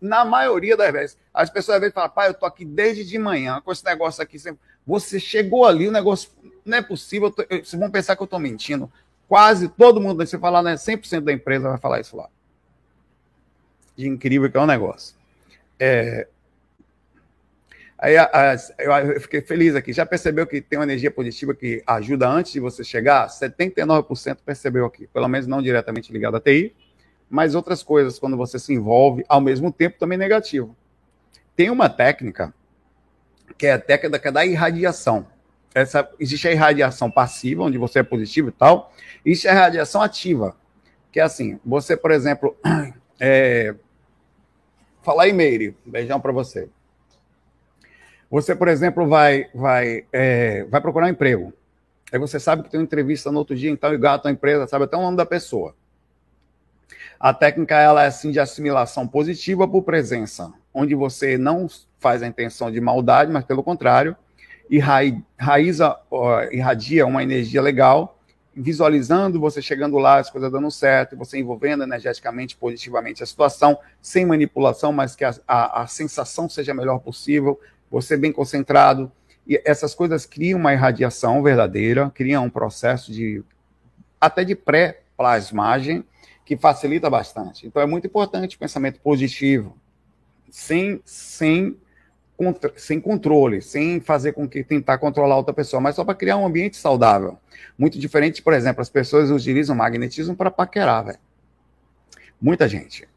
[0.00, 3.18] Na maioria das vezes, as pessoas às vezes falam, pai, eu tô aqui desde de
[3.20, 4.36] manhã com esse negócio aqui.
[4.84, 6.30] Você chegou ali, o negócio
[6.68, 8.90] não é possível, vocês vão pensar que eu tô mentindo.
[9.28, 12.28] Quase todo mundo, você falar, né, 100% da empresa vai falar isso lá.
[13.96, 15.16] De incrível que é um negócio.
[15.78, 16.26] É...
[17.98, 19.92] Aí eu fiquei feliz aqui.
[19.92, 23.26] Já percebeu que tem uma energia positiva que ajuda antes de você chegar?
[23.28, 25.08] 79% percebeu aqui.
[25.08, 26.74] Pelo menos não diretamente ligado à TI,
[27.28, 30.76] mas outras coisas, quando você se envolve, ao mesmo tempo também negativo.
[31.56, 32.54] Tem uma técnica,
[33.58, 35.26] que é a técnica da irradiação
[35.80, 38.92] essa, existe a irradiação passiva, onde você é positivo e tal,
[39.24, 40.56] e existe a irradiação ativa,
[41.12, 42.56] que é assim, você, por exemplo,
[43.20, 43.74] é,
[45.02, 46.68] falar aí, Meire, beijão para você.
[48.30, 51.52] Você, por exemplo, vai, vai, é, vai procurar um emprego.
[52.12, 54.66] Aí você sabe que tem uma entrevista no outro dia em tal lugar, tal empresa,
[54.66, 55.74] sabe até o nome da pessoa.
[57.18, 61.66] A técnica ela é assim de assimilação positiva por presença, onde você não
[61.98, 64.16] faz a intenção de maldade, mas pelo contrário,
[65.38, 65.96] raiza,
[66.50, 68.18] irradia uma energia legal,
[68.54, 74.26] visualizando você chegando lá, as coisas dando certo, você envolvendo energeticamente, positivamente a situação, sem
[74.26, 77.58] manipulação, mas que a, a, a sensação seja a melhor possível,
[77.90, 79.10] você bem concentrado.
[79.46, 83.42] E essas coisas criam uma irradiação verdadeira, criam um processo de
[84.20, 86.04] até de pré-plasmagem,
[86.44, 87.66] que facilita bastante.
[87.66, 89.76] Então é muito importante o pensamento positivo,
[90.50, 91.76] sem, sem,
[92.76, 96.46] sem controle, sem fazer com que tentar controlar outra pessoa, mas só para criar um
[96.46, 97.38] ambiente saudável.
[97.76, 101.18] Muito diferente, por exemplo, as pessoas utilizam magnetismo para paquerar, velho.
[102.40, 103.08] Muita gente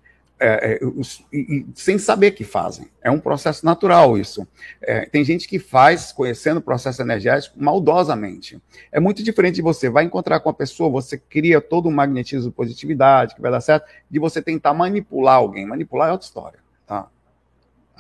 [0.42, 2.88] é, é, os, e, sem saber que fazem.
[3.04, 4.46] É um processo natural isso.
[4.82, 8.60] É, tem gente que faz, conhecendo o processo energético, maldosamente.
[8.92, 9.88] É muito diferente de você.
[9.88, 13.62] Vai encontrar com a pessoa, você cria todo um magnetismo de positividade, que vai dar
[13.62, 15.64] certo, de você tentar manipular alguém.
[15.64, 16.60] Manipular é outra história.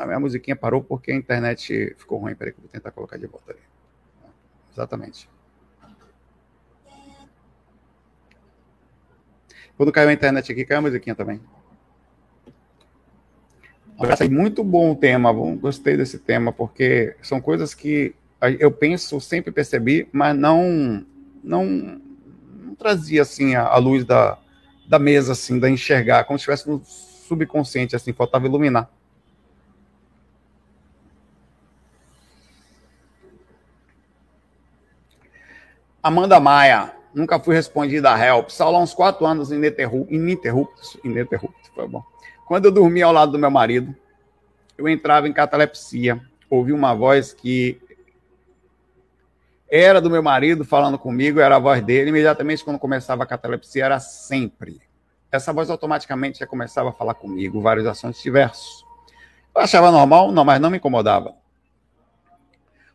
[0.02, 2.36] A minha musiquinha parou porque a internet ficou ruim.
[2.36, 3.62] Peraí que eu vou tentar colocar de volta ali.
[4.72, 5.30] Exatamente.
[9.78, 11.42] Quando caiu a internet aqui, caiu a musiquinha também.
[13.98, 18.16] Abraço muito bom o tema, gostei desse tema, porque são coisas que
[18.60, 21.06] eu penso, sempre percebi, mas não
[21.44, 24.38] não, não trazia assim a, a, luz da,
[24.88, 28.90] da mesa, assim, da enxergar, como se estivesse no subconsciente, assim, faltava iluminar.
[36.04, 38.50] Amanda Maia, nunca fui respondida a help.
[38.60, 42.04] Aula há uns quatro anos ininterruptos, ininterruptos, foi bom.
[42.48, 43.96] Quando eu dormia ao lado do meu marido,
[44.78, 46.20] eu entrava em catalepsia.
[46.50, 47.80] Ouvi uma voz que
[49.70, 52.10] era do meu marido falando comigo, era a voz dele.
[52.10, 54.82] Imediatamente, quando começava a catalepsia, era sempre.
[55.32, 58.84] Essa voz automaticamente já começava a falar comigo, vários assuntos diversos.
[59.56, 61.36] Eu achava normal, não, mas não me incomodava.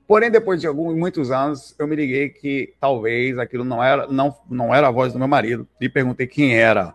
[0.07, 4.37] Porém, depois de alguns, muitos anos, eu me liguei que talvez aquilo não era, não,
[4.49, 5.67] não era a voz do meu marido.
[5.81, 6.95] E perguntei quem era.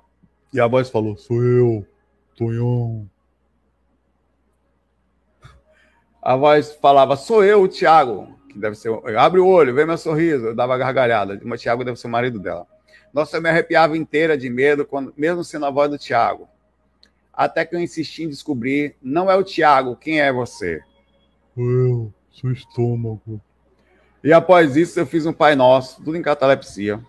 [0.53, 1.85] E a voz falou: Sou eu.
[2.35, 3.07] Tonhão.
[6.21, 8.91] A voz falava, sou eu, o Tiago, que deve ser.
[9.17, 10.47] Abre o olho, vê meu sorriso.
[10.47, 11.39] Eu dava gargalhada.
[11.43, 12.67] O Tiago deve ser o marido dela.
[13.13, 16.47] Nossa, eu me arrepiava inteira de medo, quando, mesmo sendo a voz do Tiago.
[17.33, 20.81] Até que eu insisti em descobrir, não é o Tiago, quem é você?
[21.57, 23.41] Eu, seu estômago.
[24.23, 26.99] E após isso, eu fiz um Pai Nosso, tudo em catalepsia.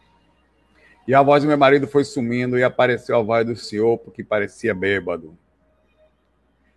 [1.07, 4.23] E a voz do meu marido foi sumindo e apareceu a voz do senhor, porque
[4.23, 5.37] parecia bêbado.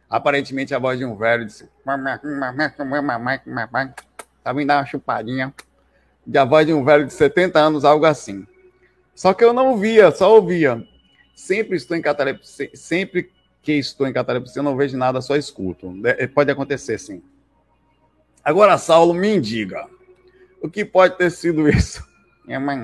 [0.09, 1.69] Aparentemente a voz de um velho disse:
[4.43, 5.53] Tá vindo dar uma chupadinha.
[6.27, 8.45] E a voz de um velho de 70 anos, algo assim.
[9.13, 10.85] Só que eu não via, só ouvia.
[11.35, 13.31] Sempre estou em catalepsia, sempre
[13.61, 15.93] que estou em catalepsia, eu não vejo nada, só escuto.
[16.33, 17.21] Pode acontecer, sim.
[18.45, 19.87] Agora, Saulo, me diga.
[20.61, 22.07] O que pode ter sido isso?
[22.45, 22.77] Minha mãe,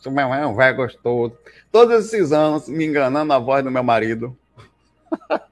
[0.00, 1.36] seu meu é um velho gostoso.
[1.72, 4.38] Todos esses anos me enganando a voz do meu marido.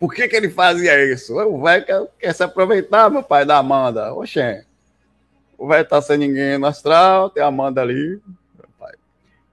[0.00, 1.32] Por que, que ele fazia isso?
[1.38, 4.12] O velho quer, quer, se aproveitar, meu pai, da Amanda.
[4.12, 4.66] Oxê.
[5.56, 8.20] O velho tá sem ninguém no astral, tem a Amanda ali.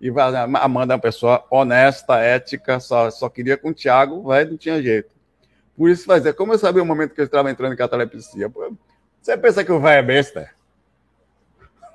[0.01, 4.29] E a Amanda é uma pessoa honesta, ética, só, só queria com o Thiago, o
[4.29, 5.18] velho não tinha jeito.
[5.79, 6.33] Por isso fazia.
[6.33, 8.51] Como eu sabia o momento que ele estava entrando em catalepsia?
[9.21, 10.51] Você pensa que o velho é besta?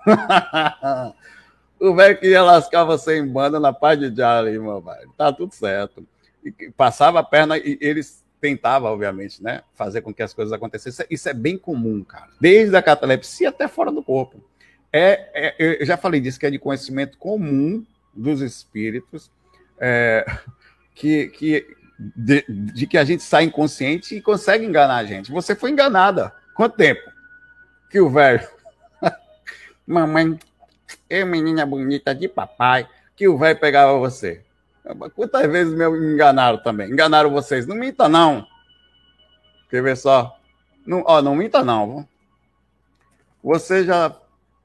[1.77, 5.12] O velho que ia lascar você em banda na paz de Jali, meu velho.
[5.18, 6.07] Tá tudo certo.
[6.42, 9.61] E passava a perna e eles tentavam, obviamente, né?
[9.75, 11.05] Fazer com que as coisas acontecessem.
[11.11, 12.29] Isso é bem comum, cara.
[12.40, 14.42] Desde a catalepsia até fora do corpo.
[14.90, 19.31] É, é eu já falei disso, que é de conhecimento comum dos espíritos,
[19.79, 20.25] é,
[20.94, 21.66] que, que
[21.98, 25.30] de, de, que a gente sai inconsciente e consegue enganar a gente.
[25.30, 26.33] Você foi enganada.
[26.54, 27.11] Quanto tempo?
[27.90, 28.46] Que o velho.
[29.87, 30.38] Mamãe
[31.09, 34.42] Ei, menina bonita de papai, que o velho pegava você.
[35.14, 36.90] Quantas vezes me enganaram também?
[36.90, 37.66] Enganaram vocês.
[37.66, 38.46] Não minta, não.
[39.70, 40.37] Quer ver só?
[40.87, 42.07] Não, ó, não minta, não.
[43.42, 44.14] Você já,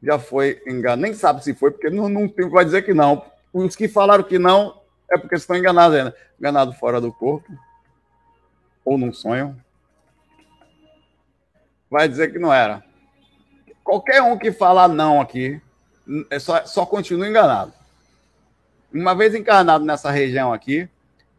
[0.01, 1.01] já foi enganado.
[1.01, 3.23] Nem sabe se foi, porque não, não vai dizer que não.
[3.53, 4.78] Os que falaram que não
[5.11, 6.15] é porque estão enganados ainda.
[6.39, 7.51] Enganado fora do corpo.
[8.85, 9.59] Ou num sonho.
[11.89, 12.83] Vai dizer que não era.
[13.83, 15.59] Qualquer um que falar não aqui,
[16.29, 17.73] é só, só continua enganado.
[18.93, 20.87] Uma vez encarnado nessa região aqui,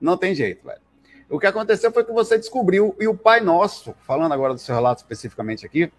[0.01, 0.81] não tem jeito, velho.
[1.29, 4.75] O que aconteceu foi que você descobriu, e o Pai Nosso, falando agora do seu
[4.75, 5.93] relato especificamente aqui,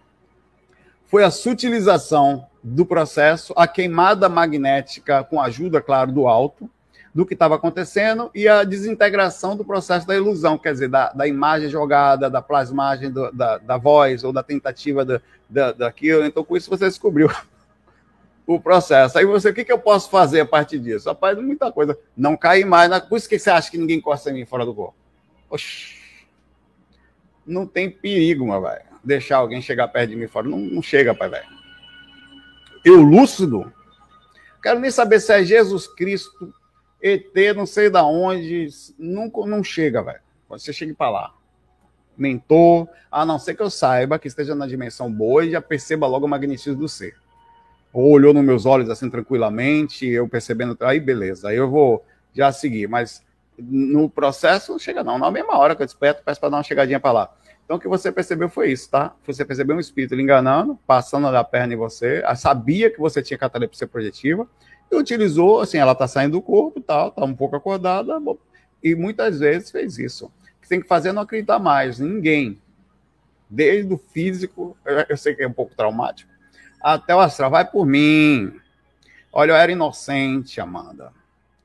[1.06, 6.70] foi a sutilização do processo, a queimada magnética com a ajuda, claro, do alto,
[7.14, 11.26] do que estava acontecendo e a desintegração do processo da ilusão, quer dizer, da, da
[11.26, 16.24] imagem jogada, da plasmagem do, da, da voz ou da tentativa da, da, daquilo.
[16.24, 17.30] Então, com isso, você descobriu
[18.46, 19.18] o processo.
[19.18, 21.08] Aí você, o que, que eu posso fazer a partir disso?
[21.08, 21.98] Rapaz, muita coisa.
[22.16, 22.88] Não cair mais.
[22.88, 22.98] Na...
[22.98, 24.96] Por isso que você acha que ninguém encosta em mim fora do corpo?
[25.50, 26.00] Oxi.
[27.46, 28.84] Não tem perigo, meu velho.
[29.04, 30.48] Deixar alguém chegar perto de mim fora.
[30.48, 31.46] Não, não chega, pai, velho.
[32.84, 33.70] Eu, lúcido,
[34.62, 36.52] quero nem saber se é Jesus Cristo,
[37.02, 38.68] ET, não sei da onde.
[38.98, 40.20] Nunca, não chega, velho.
[40.48, 41.34] Você chegue para lá.
[42.16, 46.06] Mentor, a não ser que eu saiba que esteja na dimensão boa e já perceba
[46.06, 47.16] logo o magnetismo do ser
[47.92, 52.50] ou olhou nos meus olhos assim tranquilamente, eu percebendo, aí beleza, aí eu vou já
[52.50, 53.22] seguir, mas
[53.58, 56.62] no processo não chega não, na mesma hora que eu desperto, peço para dar uma
[56.62, 57.34] chegadinha para lá.
[57.64, 59.14] Então o que você percebeu foi isso, tá?
[59.26, 63.36] Você percebeu um espírito lhe enganando, passando da perna em você, sabia que você tinha
[63.36, 64.48] catalepsia projetiva,
[64.92, 68.20] e utilizou, assim, ela tá saindo do corpo, tal, tá um pouco acordada,
[68.82, 70.26] e muitas vezes fez isso.
[70.26, 72.60] O que tem que fazer é não acreditar mais, ninguém.
[73.48, 74.76] Desde o físico,
[75.08, 76.30] eu sei que é um pouco traumático,
[76.80, 77.50] até o astral.
[77.50, 78.52] Vai por mim.
[79.32, 81.12] Olha, eu era inocente, Amanda.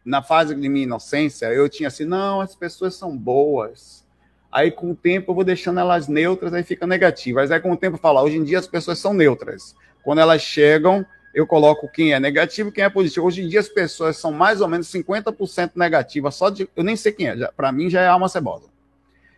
[0.03, 4.05] Na fase de minha inocência, eu tinha assim, não, as pessoas são boas.
[4.51, 7.51] Aí, com o tempo, eu vou deixando elas neutras, aí fica negativas.
[7.51, 9.75] Aí, com o tempo, falo, hoje em dia as pessoas são neutras.
[10.03, 11.05] Quando elas chegam,
[11.37, 13.27] eu coloco quem é negativo e quem é positivo.
[13.27, 16.67] Hoje em dia, as pessoas são mais ou menos 50% negativas, só de.
[16.75, 18.69] Eu nem sei quem é, para mim já é alma cebosa.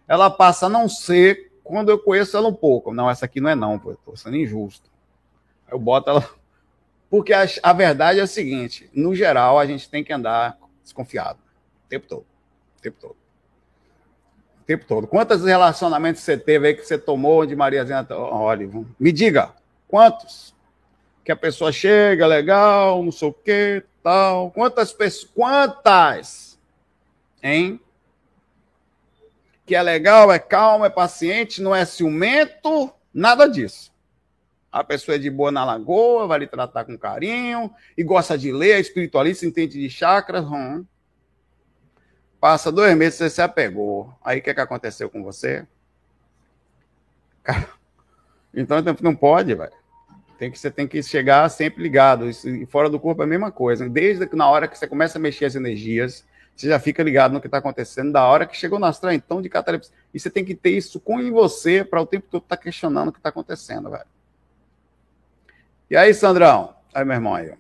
[0.08, 2.94] Ela passa a não ser quando eu conheço ela um pouco.
[2.94, 4.90] Não, essa aqui não é, não, pô, tô sendo injusto.
[5.70, 6.30] Eu boto ela.
[7.10, 11.40] Porque a, a verdade é o seguinte: no geral, a gente tem que andar desconfiado.
[11.86, 12.26] O tempo todo.
[12.78, 13.16] O tempo todo.
[14.62, 15.06] O tempo todo.
[15.06, 18.08] Quantos relacionamentos você teve aí que você tomou de Mariazinha?
[18.10, 19.52] Olha, me diga,
[19.86, 20.58] quantos?
[21.24, 24.52] Que a pessoa chega, legal, não sei o quê, tal.
[24.52, 25.32] Quantas pessoas?
[25.34, 26.60] Quantas?
[27.42, 27.80] Hein?
[29.66, 33.94] Que é legal, é calmo, é paciente, não é ciumento, nada disso.
[34.72, 38.52] A pessoa é de boa na lagoa, vai lhe tratar com carinho, e gosta de
[38.52, 40.46] ler, é espiritualista, entende de chakras.
[40.46, 40.86] Hum.
[42.40, 44.14] Passa dois meses, você se apegou.
[44.24, 45.68] Aí o que, é que aconteceu com você?
[48.52, 49.79] Então não pode, velho.
[50.40, 52.30] Tem que, você tem que chegar sempre ligado.
[52.30, 53.90] Isso, e fora do corpo é a mesma coisa.
[53.90, 56.26] Desde que na hora que você começa a mexer as energias,
[56.56, 59.42] você já fica ligado no que está acontecendo, da hora que chegou no astral, então,
[59.42, 59.94] de catalepsia.
[60.14, 62.64] E você tem que ter isso com em você para o tempo todo estar tá
[62.64, 64.06] questionando o que está acontecendo, velho.
[65.90, 66.74] E aí, Sandrão?
[66.94, 67.54] Aí, meu irmão aí.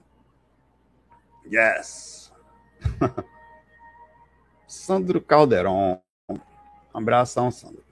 [1.51, 2.31] Yes.
[4.65, 5.99] Sandro Calderon.
[6.29, 6.39] Um
[6.93, 7.83] abração, Sandro.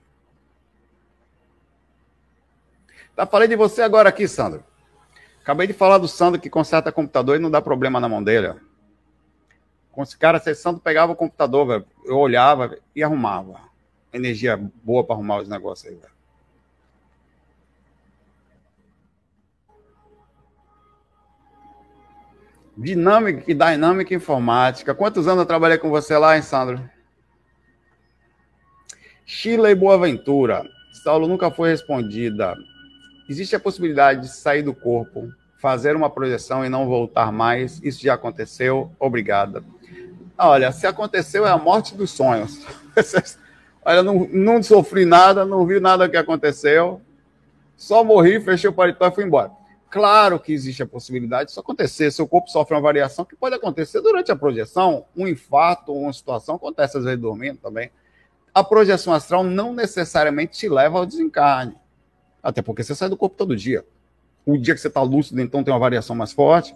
[3.14, 4.64] Tá, falei de você agora aqui, Sandro.
[5.48, 8.52] Acabei de falar do Sandro que conserta computador e não dá problema na mão dele.
[9.90, 11.86] Com esse cara, esse Sandro pegava o computador.
[12.04, 13.58] Eu olhava e arrumava.
[14.12, 16.12] Energia boa para arrumar os negócios aí, velho.
[22.76, 24.94] Dinâmica e Dinâmica Informática.
[24.94, 26.78] Quantos anos eu trabalhei com você lá, hein, Sandro?
[29.24, 30.68] Chile e Boaventura.
[31.02, 32.54] Saulo nunca foi respondida.
[33.28, 37.78] Existe a possibilidade de sair do corpo, fazer uma projeção e não voltar mais?
[37.82, 38.90] Isso já aconteceu?
[38.98, 39.62] Obrigada.
[40.38, 42.64] Olha, se aconteceu é a morte dos sonhos.
[43.84, 47.02] Olha, não, não sofri nada, não vi nada que aconteceu.
[47.76, 49.50] Só morri, fechei o paletó e fui embora.
[49.90, 52.10] Claro que existe a possibilidade disso acontecer.
[52.10, 56.56] Seu corpo sofre uma variação que pode acontecer durante a projeção, um infarto uma situação
[56.56, 57.90] acontece às vezes dormindo também.
[58.54, 61.74] A projeção astral não necessariamente te leva ao desencarne.
[62.48, 63.84] Até porque você sai do corpo todo dia.
[64.46, 66.74] O dia que você está lúcido, então tem uma variação mais forte.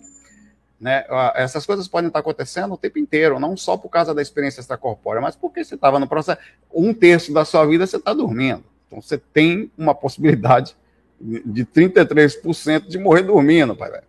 [0.79, 1.03] Né?
[1.35, 5.23] Essas coisas podem estar acontecendo o tempo inteiro, não só por causa da experiência extracorpórea,
[5.23, 6.39] mas porque você estava no processo.
[6.75, 8.63] Um terço da sua vida você está dormindo.
[8.87, 10.77] Então você tem uma possibilidade
[11.19, 14.03] de 33% de morrer dormindo, pai.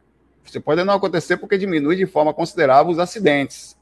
[0.44, 3.78] Você pode não acontecer porque diminui de forma considerável os acidentes.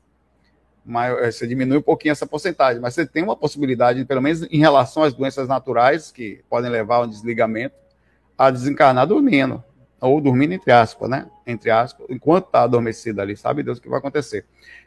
[0.88, 4.59] Eh, você diminui um pouquinho essa porcentagem, mas você tem uma possibilidade, pelo menos em
[4.59, 7.75] relação às doenças naturais, que podem levar ao desligamento,
[8.38, 9.63] a desencarnar dormindo.
[9.99, 11.27] Ou dormindo, entre aspas, né?
[11.45, 14.45] Entre aspas, enquanto está adormecido ali, sabe Deus o que vai acontecer.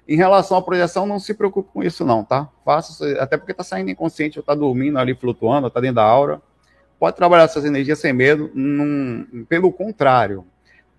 [0.08, 2.48] Em relação à projeção, não se preocupe com isso, não, tá?
[2.64, 6.42] Faça, até porque está saindo inconsciente, ou está dormindo ali, flutuando, está dentro da aura
[7.04, 8.50] pode trabalhar essas energias sem medo.
[8.54, 10.46] Num, pelo contrário,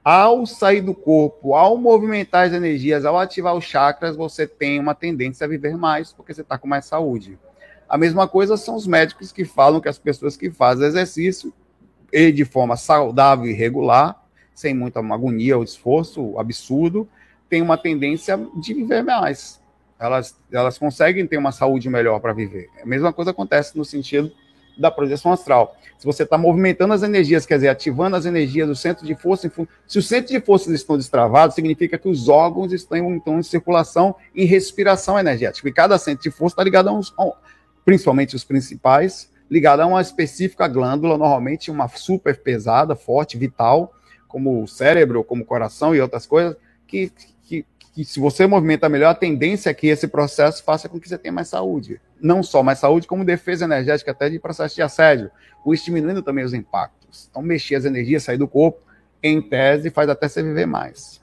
[0.05, 4.93] ao sair do corpo, ao movimentar as energias, ao ativar os chakras, você tem uma
[4.93, 7.39] tendência a viver mais, porque você está com mais saúde.
[7.89, 11.51] A mesma coisa são os médicos que falam que as pessoas que fazem exercício
[12.13, 17.09] e de forma saudável e regular, sem muita agonia ou esforço absurdo,
[17.49, 19.59] tem uma tendência de viver mais.
[19.99, 22.69] elas, elas conseguem ter uma saúde melhor para viver.
[22.79, 24.31] A mesma coisa acontece no sentido
[24.77, 25.75] da projeção astral.
[25.97, 29.51] Se você está movimentando as energias, quer dizer, ativando as energias do centro de força,
[29.87, 34.15] se o centro de forças estão destravados, significa que os órgãos estão então em circulação,
[34.35, 35.67] em respiração energética.
[35.67, 37.13] E cada centro de força está ligado a uns,
[37.85, 43.93] principalmente os principais, ligado a uma específica glândula, normalmente uma super pesada, forte, vital,
[44.27, 47.11] como o cérebro, como o coração e outras coisas, que,
[47.95, 51.17] que, se você movimenta melhor, a tendência é que esse processo faça com que você
[51.17, 52.01] tenha mais saúde.
[52.19, 55.31] Não só mais saúde, como defesa energética até de processo de assédio,
[55.63, 57.29] o diminuindo também os impactos.
[57.31, 58.81] Então, mexer as energias, sair do corpo,
[59.23, 61.21] em tese, faz até você viver mais.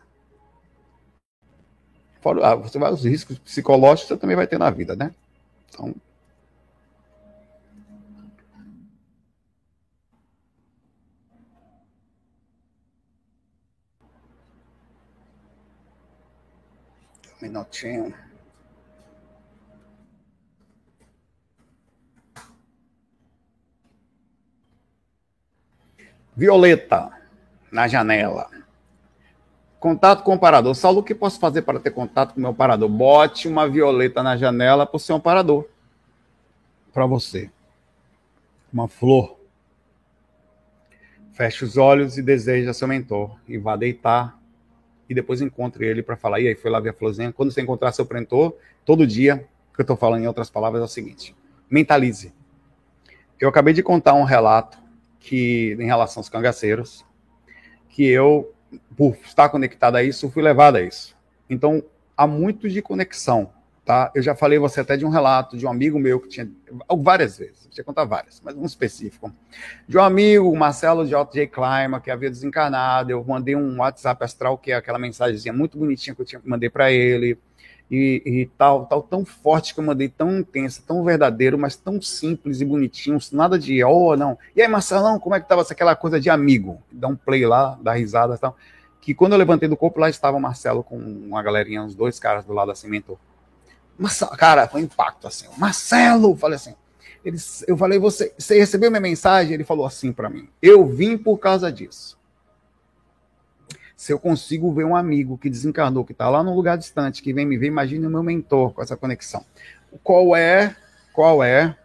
[2.23, 5.13] Fora, ah, você vai os riscos psicológicos, você também vai ter na vida, né?
[5.69, 5.95] Então,
[17.43, 18.15] minutinho.
[26.35, 27.11] Violeta,
[27.71, 28.49] na janela.
[29.79, 30.75] Contato com o parador.
[30.75, 32.89] Saulo, o que posso fazer para ter contato com o meu parador?
[32.89, 35.69] Bote uma violeta na janela para ser um parador.
[36.93, 37.51] Para você.
[38.73, 39.39] Uma flor.
[41.33, 43.37] Feche os olhos e deseja seu mentor.
[43.47, 44.42] E vá deitar
[45.13, 46.41] e depois encontre ele para falar.
[46.41, 47.33] E aí foi lá ver a florzinha.
[47.33, 50.85] Quando você encontrar seu prentor, todo dia, que eu estou falando em outras palavras é
[50.85, 51.37] o seguinte:
[51.71, 52.33] mentalize.
[53.39, 54.79] Eu acabei de contar um relato
[55.21, 57.05] que, em relação aos cangaceiros,
[57.91, 58.55] que eu,
[58.97, 61.15] por estar conectado a isso, fui levado a isso.
[61.51, 61.85] Então,
[62.17, 63.53] há muito de conexão
[63.85, 64.11] tá?
[64.15, 66.49] Eu já falei você até de um relato de um amigo meu que tinha
[66.99, 69.33] várias vezes, eu contar várias, mas um específico.
[69.89, 71.47] De um amigo, Marcelo de J.
[71.49, 76.15] Clima, que havia desencarnado, eu mandei um WhatsApp astral que é aquela mensagenzinha muito bonitinha
[76.15, 77.39] que eu tinha, mandei para ele.
[77.91, 82.01] E, e, tal, tal, tão forte que eu mandei, tão intensa, tão verdadeiro, mas tão
[82.01, 84.39] simples e bonitinho, nada de, oh, não.
[84.57, 86.83] E aí, Marcelão, como é que tava aquela coisa de amigo?
[86.91, 88.57] Dá um play lá, dá risada e tal.
[88.99, 92.19] Que quando eu levantei do corpo, lá estava o Marcelo com uma galerinha, uns dois
[92.19, 93.19] caras do lado assim, mentor.
[93.99, 95.47] Marcelo, cara, foi um impacto assim.
[95.57, 96.75] Marcelo, falei assim.
[97.25, 97.37] Ele,
[97.69, 99.55] eu falei, você, você recebeu minha mensagem?
[99.55, 102.19] Ele falou assim para mim: Eu vim por causa disso.
[103.97, 107.33] Se eu consigo ver um amigo que desencarnou, que está lá num lugar distante, que
[107.33, 109.45] vem me ver, imagine o meu mentor com essa conexão.
[110.03, 110.75] Qual é,
[111.13, 111.79] qual é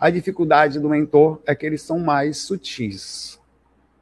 [0.00, 1.40] a dificuldade do mentor?
[1.46, 3.38] É que eles são mais sutis,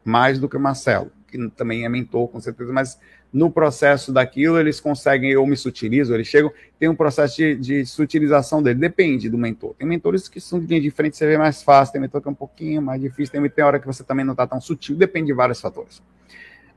[0.03, 2.99] mais do que o Marcelo, que também é mentor, com certeza, mas
[3.37, 7.85] no processo daquilo, eles conseguem, ou me sutilizam, eles chegam, tem um processo de, de
[7.85, 9.75] sutilização dele, depende do mentor.
[9.75, 12.31] Tem mentores que são de linha frente, você vê mais fácil, tem mentor que é
[12.31, 15.27] um pouquinho mais difícil, tem, tem hora que você também não está tão sutil, depende
[15.27, 16.03] de vários fatores.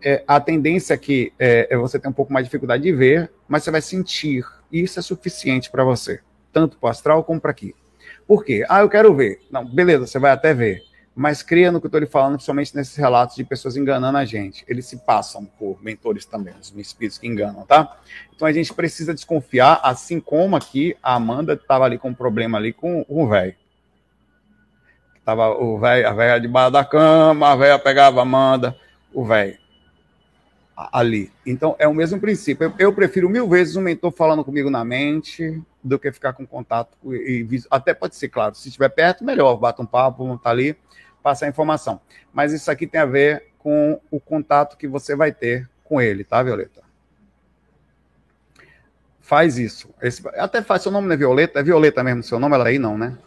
[0.03, 3.31] É, a tendência aqui é, é, você ter um pouco mais de dificuldade de ver,
[3.47, 6.19] mas você vai sentir, e isso é suficiente para você,
[6.51, 7.73] tanto para o astral como para aqui.
[8.27, 8.65] Por quê?
[8.67, 9.39] Ah, eu quero ver.
[9.49, 10.88] Não, beleza, você vai até ver
[11.19, 14.23] mas cria no que eu estou lhe falando, principalmente nesses relatos de pessoas enganando a
[14.23, 14.63] gente.
[14.69, 17.97] Eles se passam por mentores também, os espíritos que enganam, tá?
[18.33, 22.57] Então a gente precisa desconfiar, assim como aqui a Amanda estava ali com um problema
[22.57, 23.53] ali com o velho.
[25.25, 28.73] Tava o velho, a velha debaixo da cama, a velha pegava a Amanda,
[29.13, 29.57] o velho
[30.93, 31.29] ali.
[31.45, 32.67] Então é o mesmo princípio.
[32.67, 36.47] Eu, eu, prefiro mil vezes um mentor falando comigo na mente do que ficar com
[36.47, 40.49] contato e, e até pode ser claro, se estiver perto melhor, bata um papo, tá
[40.49, 40.77] ali
[41.21, 42.01] passar a informação.
[42.33, 46.23] Mas isso aqui tem a ver com o contato que você vai ter com ele,
[46.23, 46.81] tá, Violeta?
[49.19, 49.93] Faz isso.
[50.01, 51.59] Esse, até faz, seu nome não é Violeta?
[51.59, 52.55] É Violeta mesmo seu nome?
[52.55, 53.17] Ela aí não, né?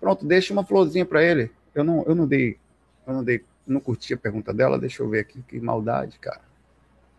[0.00, 1.50] Pronto, deixa uma florzinha para ele.
[1.74, 2.58] Eu não, eu não dei,
[3.06, 4.78] eu não dei, não curti a pergunta dela.
[4.78, 6.40] Deixa eu ver aqui, que maldade, cara.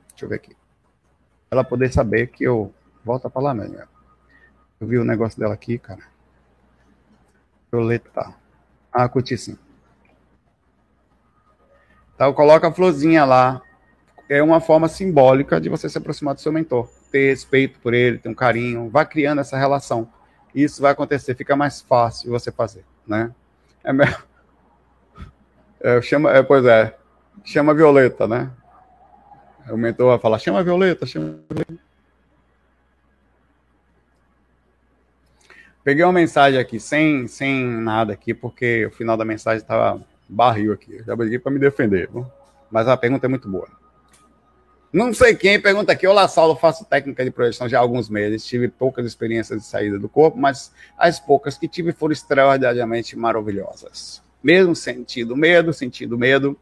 [0.10, 0.56] Deixa eu ver aqui.
[1.52, 2.74] Ela poder saber que eu
[3.06, 3.78] volta para lá, mesmo.
[4.80, 6.02] Eu vi o negócio dela aqui, cara.
[7.72, 8.34] Violeta.
[8.92, 9.58] Ah, curti sim.
[12.18, 13.62] Então, coloca a florzinha lá.
[14.28, 16.90] É uma forma simbólica de você se aproximar do seu mentor.
[17.12, 18.90] Ter respeito por ele, ter um carinho.
[18.90, 20.10] Vá criando essa relação.
[20.54, 23.32] Isso vai acontecer, fica mais fácil você fazer, né?
[23.84, 24.18] É, mesmo.
[25.80, 26.98] é chama, é, pois é,
[27.44, 28.50] chama Violeta, né?
[29.70, 31.88] O mentor vai falar, chama Violeta, chama Violeta.
[35.84, 40.74] Peguei uma mensagem aqui, sem, sem nada aqui, porque o final da mensagem estava barril
[40.74, 41.02] aqui.
[41.06, 42.10] Já briguei para me defender.
[42.12, 42.26] Viu?
[42.70, 43.68] Mas a pergunta é muito boa.
[44.92, 46.08] Não sei quem pergunta aqui.
[46.08, 46.56] Olá, Saulo.
[46.56, 48.46] Faço técnica de projeção já há alguns meses.
[48.46, 54.22] Tive poucas experiências de saída do corpo, mas as poucas que tive foram extraordinariamente maravilhosas.
[54.42, 56.58] Mesmo sentindo medo, sentindo medo,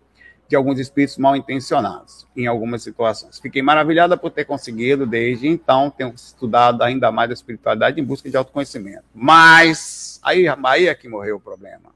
[0.48, 3.40] de alguns espíritos mal intencionados em algumas situações.
[3.40, 8.30] Fiquei maravilhada por ter conseguido, desde então, tenho estudado ainda mais a espiritualidade em busca
[8.30, 9.04] de autoconhecimento.
[9.14, 11.96] Mas, aí, aí é que morreu o problema.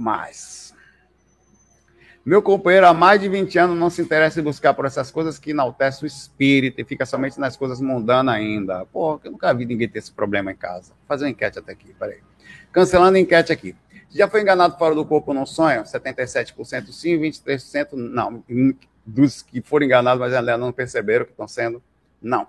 [0.00, 0.74] Mas,
[2.24, 5.38] meu companheiro há mais de 20 anos não se interessa em buscar por essas coisas
[5.38, 8.86] que enaltecem o espírito e fica somente nas coisas mundanas ainda.
[8.86, 10.94] Pô, eu nunca vi ninguém ter esse problema em casa.
[10.94, 12.22] Vou fazer uma enquete até aqui, peraí.
[12.72, 13.76] Cancelando a enquete aqui.
[14.08, 15.82] Já foi enganado fora do corpo num sonho?
[15.82, 18.42] 77% sim, 23% não.
[19.04, 21.82] Dos que foram enganados, mas ainda não perceberam que estão sendo,
[22.22, 22.48] não.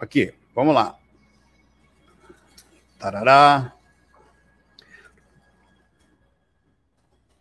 [0.00, 0.96] Aqui, vamos lá.
[2.98, 3.73] Tarará.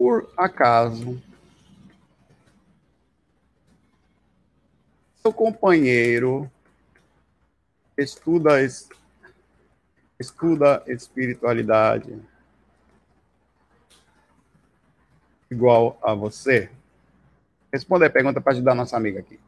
[0.03, 1.17] Por acaso,
[5.21, 6.51] seu companheiro
[7.97, 8.61] estuda,
[10.19, 12.21] estuda espiritualidade
[15.49, 16.69] igual a você?
[17.71, 19.39] Responda a pergunta para ajudar a nossa amiga aqui.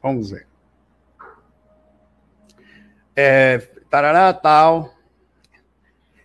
[0.00, 0.46] Vamos ver.
[3.16, 3.58] É,
[3.90, 4.94] tarará, tal.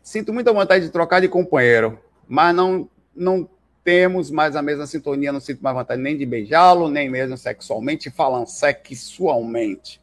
[0.03, 1.99] Sinto muita vontade de trocar de companheiro,
[2.33, 3.47] mas não, não
[3.83, 8.09] temos mais a mesma sintonia, não sinto mais vontade nem de beijá-lo, nem mesmo sexualmente,
[8.09, 10.01] falando sexualmente.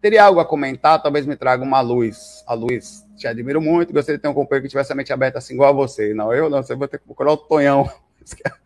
[0.00, 1.02] Teria algo a comentar?
[1.02, 2.44] Talvez me traga uma luz.
[2.46, 5.38] A luz te admiro muito, gostaria de ter um companheiro que tivesse a mente aberta
[5.38, 6.14] assim, igual a você.
[6.14, 7.90] Não, eu não, você vai ter que procurar o Tonhão.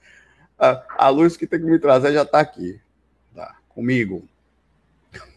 [0.60, 2.80] A, a luz que tem que me trazer já está aqui.
[3.32, 4.28] Tá, comigo.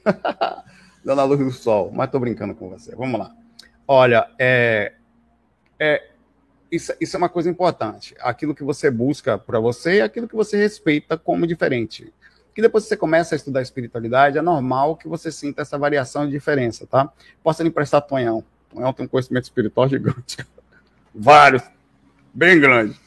[1.06, 1.92] Dando a luz do sol.
[1.94, 2.96] Mas estou brincando com você.
[2.96, 3.32] Vamos lá.
[3.88, 4.94] Olha, é,
[5.80, 6.11] é,
[6.72, 8.16] isso, isso é uma coisa importante.
[8.20, 12.14] Aquilo que você busca para você e aquilo que você respeita como diferente.
[12.56, 16.26] Que depois que você começa a estudar espiritualidade, é normal que você sinta essa variação
[16.26, 17.12] de diferença, tá?
[17.44, 18.44] Posso lhe emprestar Tonhão.
[18.74, 20.38] Tonhão tem um conhecimento espiritual gigante.
[21.14, 21.64] Vários.
[22.34, 22.98] Bem grande.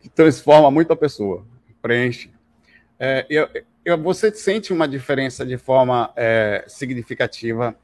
[0.00, 1.44] Que transforma muito a pessoa.
[1.80, 2.30] Preenche.
[2.98, 3.48] É, eu,
[3.84, 7.74] eu, você sente uma diferença de forma é, significativa.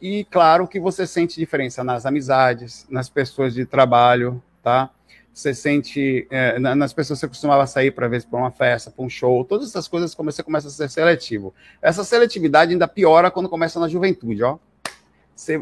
[0.00, 4.90] E claro que você sente diferença nas amizades, nas pessoas de trabalho, tá?
[5.32, 9.04] Você sente é, nas pessoas que você costumava sair para ver para uma festa, para
[9.04, 11.54] um show, todas essas coisas você começa a ser seletivo.
[11.80, 14.58] Essa seletividade ainda piora quando começa na juventude, ó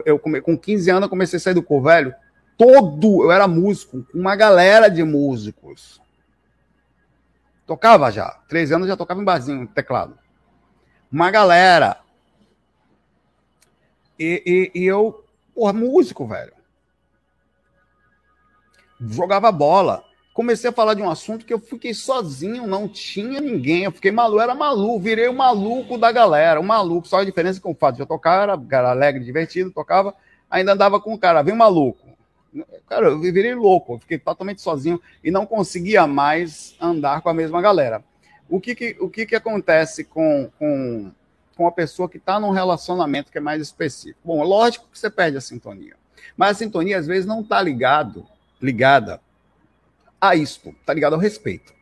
[0.04, 2.14] eu com 15 anos eu comecei a sair do corpo, velho.
[2.56, 6.00] Todo, eu era músico, uma galera de músicos.
[7.66, 10.16] Tocava já, 13 anos já tocava em barzinho, teclado.
[11.10, 11.98] Uma galera.
[14.18, 16.52] E, e, e eu, porra, músico, velho.
[19.00, 20.04] Jogava bola
[20.34, 23.84] comecei a falar de um assunto que eu fiquei sozinho, não tinha ninguém.
[23.84, 27.06] Eu fiquei maluco, era maluco, virei o maluco da galera, o maluco.
[27.06, 30.12] Só a diferença com o fato de eu tocar, era, alegre, divertido, tocava,
[30.50, 32.04] ainda andava com o cara, vem maluco.
[32.88, 37.34] Cara, eu virei louco, eu fiquei totalmente sozinho e não conseguia mais andar com a
[37.34, 38.02] mesma galera.
[38.48, 41.12] O que, que o que, que acontece com, com,
[41.54, 44.20] com a pessoa que está num relacionamento que é mais específico?
[44.24, 45.96] Bom, lógico que você perde a sintonia,
[46.36, 48.26] mas a sintonia às vezes não está ligado,
[48.60, 49.20] ligada
[50.20, 51.72] a isto, tá ligado ao respeito.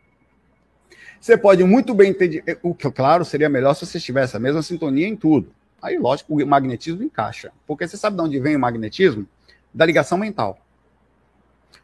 [1.20, 2.58] Você pode muito bem ter.
[2.64, 5.52] O que, claro, seria melhor se você tivesse a mesma sintonia em tudo.
[5.80, 7.52] Aí, lógico, o magnetismo encaixa.
[7.64, 9.24] Porque você sabe de onde vem o magnetismo?
[9.72, 10.58] Da ligação mental.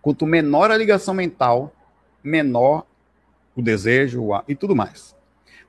[0.03, 1.72] Quanto menor a ligação mental,
[2.22, 2.84] menor
[3.55, 5.14] o desejo e tudo mais.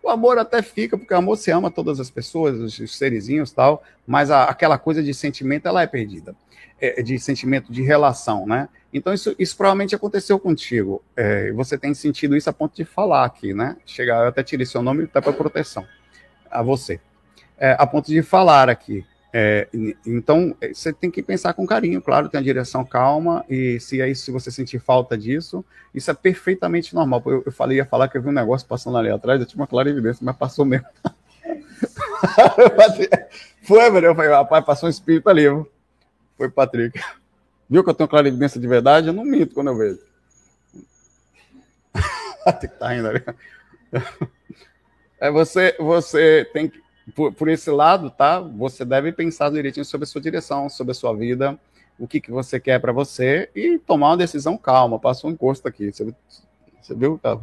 [0.01, 3.51] O amor até fica, porque o amor se ama todas as pessoas, os, os serizinhos
[3.51, 6.35] tal, mas a, aquela coisa de sentimento, ela é perdida.
[6.81, 8.69] É, de sentimento de relação, né?
[8.93, 11.03] Então, isso, isso provavelmente aconteceu contigo.
[11.13, 13.75] É, você tem sentido isso a ponto de falar aqui, né?
[13.85, 15.85] Chegar, eu até tirei seu nome até para proteção
[16.49, 16.99] a você.
[17.57, 19.05] É, a ponto de falar aqui.
[19.31, 19.67] É,
[20.05, 24.01] então, é, você tem que pensar com carinho, claro, tem a direção calma, e se
[24.01, 25.63] aí se você sentir falta disso,
[25.93, 27.21] isso é perfeitamente normal.
[27.25, 29.61] Eu, eu falei, ia falar que eu vi um negócio passando ali atrás, eu tinha
[29.61, 30.87] uma clara evidência, mas passou mesmo.
[33.61, 35.43] Foi, velho, eu falei, rapaz, passou um espírito ali,
[36.35, 36.99] foi Patrick.
[37.69, 39.07] Viu que eu tenho clara evidência de verdade?
[39.07, 39.99] Eu não minto quando eu vejo.
[42.59, 43.23] tem que tá rindo ali.
[45.19, 46.81] É você, você tem que,
[47.15, 48.39] por, por, esse lado, tá?
[48.39, 51.59] Você deve pensar direitinho sobre a sua direção, sobre a sua vida,
[51.97, 54.99] o que, que você quer para você e tomar uma decisão calma.
[54.99, 55.91] Passou um encosto aqui.
[55.91, 56.13] Você,
[56.81, 57.37] você viu, tá?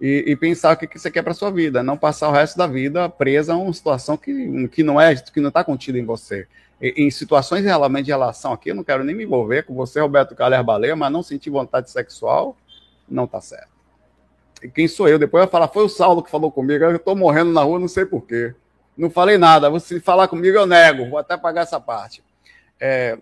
[0.00, 2.56] E, e, pensar o que, que você quer para sua vida, não passar o resto
[2.58, 6.04] da vida presa a uma situação que, que não é, que não está contida em
[6.04, 6.48] você
[6.80, 10.34] em situações realmente de relação aqui, eu não quero nem me envolver com você, Roberto
[10.34, 12.56] Carlos Baleia, mas não sentir vontade sexual,
[13.08, 13.73] não tá certo.
[14.72, 15.18] Quem sou eu?
[15.18, 17.88] Depois vai falar, foi o Saulo que falou comigo, eu tô morrendo na rua, não
[17.88, 18.54] sei porquê.
[18.96, 22.22] Não falei nada, você falar comigo eu nego, vou até pagar essa parte.
[22.80, 23.18] É...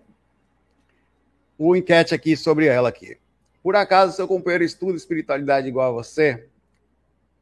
[1.57, 3.17] o enquete aqui sobre ela aqui.
[3.61, 6.47] Por acaso seu companheiro estuda espiritualidade igual a você?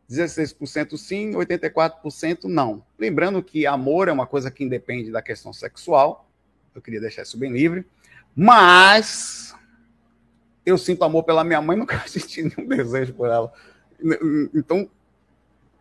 [0.10, 2.84] 16% sim, 84% não.
[3.00, 6.30] Lembrando que amor é uma coisa que independe da questão sexual.
[6.76, 7.86] Eu queria deixar isso bem livre.
[8.36, 9.56] Mas
[10.66, 13.52] eu sinto amor pela minha mãe, nunca senti nenhum desejo por ela.
[14.54, 14.90] Então,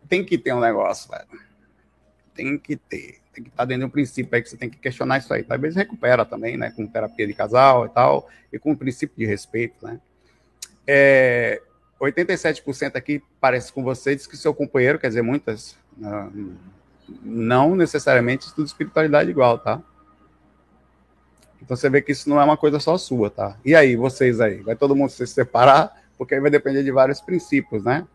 [0.07, 1.27] tem que ter um negócio, velho.
[2.33, 3.19] Tem que ter.
[3.33, 5.43] Tem que estar dentro de um princípio aí que você tem que questionar isso aí.
[5.43, 6.71] Talvez recupera também, né?
[6.71, 9.99] Com terapia de casal e tal, e com o princípio de respeito, né?
[10.85, 11.61] É,
[11.99, 15.77] 87% aqui parece com você, diz que seu companheiro, quer dizer, muitas,
[17.21, 19.81] não necessariamente estuda espiritualidade igual, tá?
[21.61, 23.55] Então você vê que isso não é uma coisa só sua, tá?
[23.63, 24.61] E aí, vocês aí?
[24.61, 26.00] Vai todo mundo se separar?
[26.21, 28.07] Porque aí vai depender de vários princípios, né?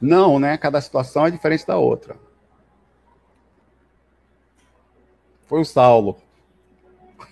[0.00, 0.58] Não, né?
[0.58, 2.16] Cada situação é diferente da outra.
[5.46, 6.16] Foi o Saulo.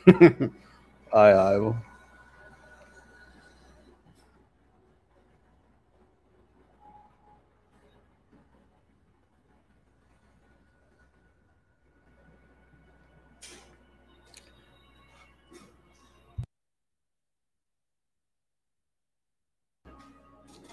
[1.12, 1.56] ai, ai.
[1.56, 1.76] Eu...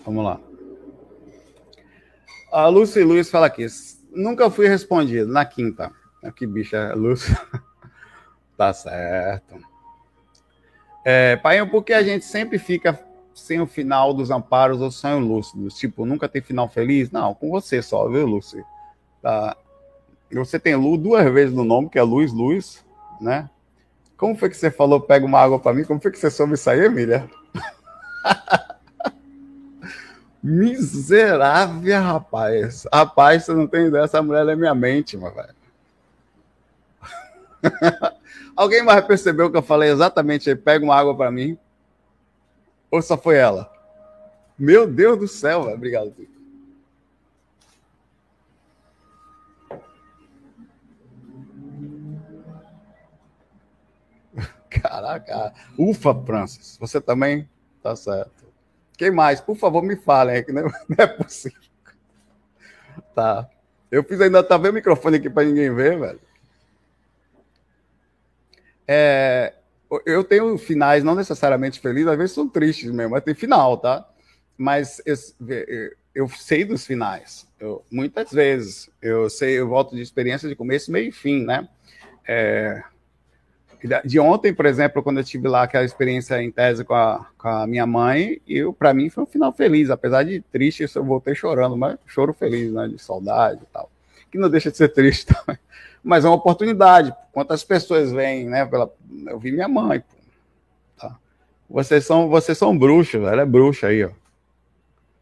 [0.07, 0.39] Vamos lá.
[2.49, 3.67] A Lúcia Luiz fala aqui.
[4.09, 5.91] Nunca fui respondido na quinta.
[6.33, 7.37] Que bicha, Lúcia.
[8.55, 9.55] tá certo.
[11.03, 12.97] É, pai, por que a gente sempre fica
[13.33, 15.73] sem o final dos amparos ou sonhos lúcidos?
[15.77, 17.11] Tipo, nunca tem final feliz?
[17.11, 18.63] Não, com você só, viu, Lúcia?
[19.21, 19.57] Tá.
[20.31, 22.85] Você tem Lu duas vezes no nome, que é Luz Luz,
[23.19, 23.49] né?
[24.15, 25.83] Como foi que você falou, pega uma água para mim?
[25.83, 27.29] Como foi que você soube isso aí, Emília?
[30.41, 32.85] Miserável, rapaz.
[32.93, 35.55] Rapaz, você não tem ideia, essa mulher é minha mente, meu velho.
[38.55, 41.57] Alguém mais percebeu que eu falei exatamente aí, pega uma água para mim?
[42.89, 43.71] Ou só foi ela?
[44.57, 45.75] Meu Deus do céu, velho.
[45.75, 46.31] Obrigado, Tico.
[54.69, 55.53] Caraca.
[55.77, 56.77] Ufa, Francis.
[56.79, 57.47] Você também?
[57.83, 58.46] Tá certo.
[58.97, 59.39] Quem mais?
[59.39, 60.67] Por favor, me falem, é que não,
[60.97, 61.61] é possível.
[63.13, 63.47] Tá.
[63.91, 66.19] Eu fiz ainda, tá vendo o microfone aqui para ninguém ver, velho?
[68.87, 69.53] É,
[70.05, 74.07] eu tenho finais não necessariamente felizes, às vezes são tristes mesmo, mas tem final, tá?
[74.57, 75.15] Mas eu,
[76.15, 77.47] eu sei dos finais.
[77.59, 81.67] Eu, muitas vezes eu sei, eu volto de experiência de começo, meio e fim, né?
[82.27, 82.81] É,
[84.03, 87.47] de ontem, por exemplo, quando eu tive lá aquela experiência em tese com a, com
[87.47, 91.35] a minha mãe, eu para mim foi um final feliz, apesar de triste, eu voltei
[91.35, 93.91] chorando, mas choro feliz, né, de saudade e tal.
[94.31, 95.59] Que não deixa de ser triste também.
[96.03, 97.13] Mas é uma oportunidade.
[97.31, 98.91] Quantas pessoas vêm, né, pela
[99.27, 100.15] eu vi minha mãe, pô.
[100.99, 101.15] Tá.
[101.69, 104.09] Vocês são, vocês são bruxos, ela é bruxa aí, ó.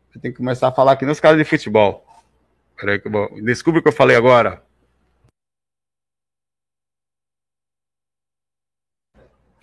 [0.09, 2.05] Você tem que começar a falar aqui nos caras de futebol.
[2.77, 3.29] Peraí que eu vou...
[3.41, 4.64] Desculpe o que eu falei agora.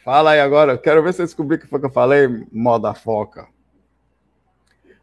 [0.05, 2.93] Fala aí agora, quero ver se você descobrir o que foi que eu falei, moda
[2.93, 3.47] foca.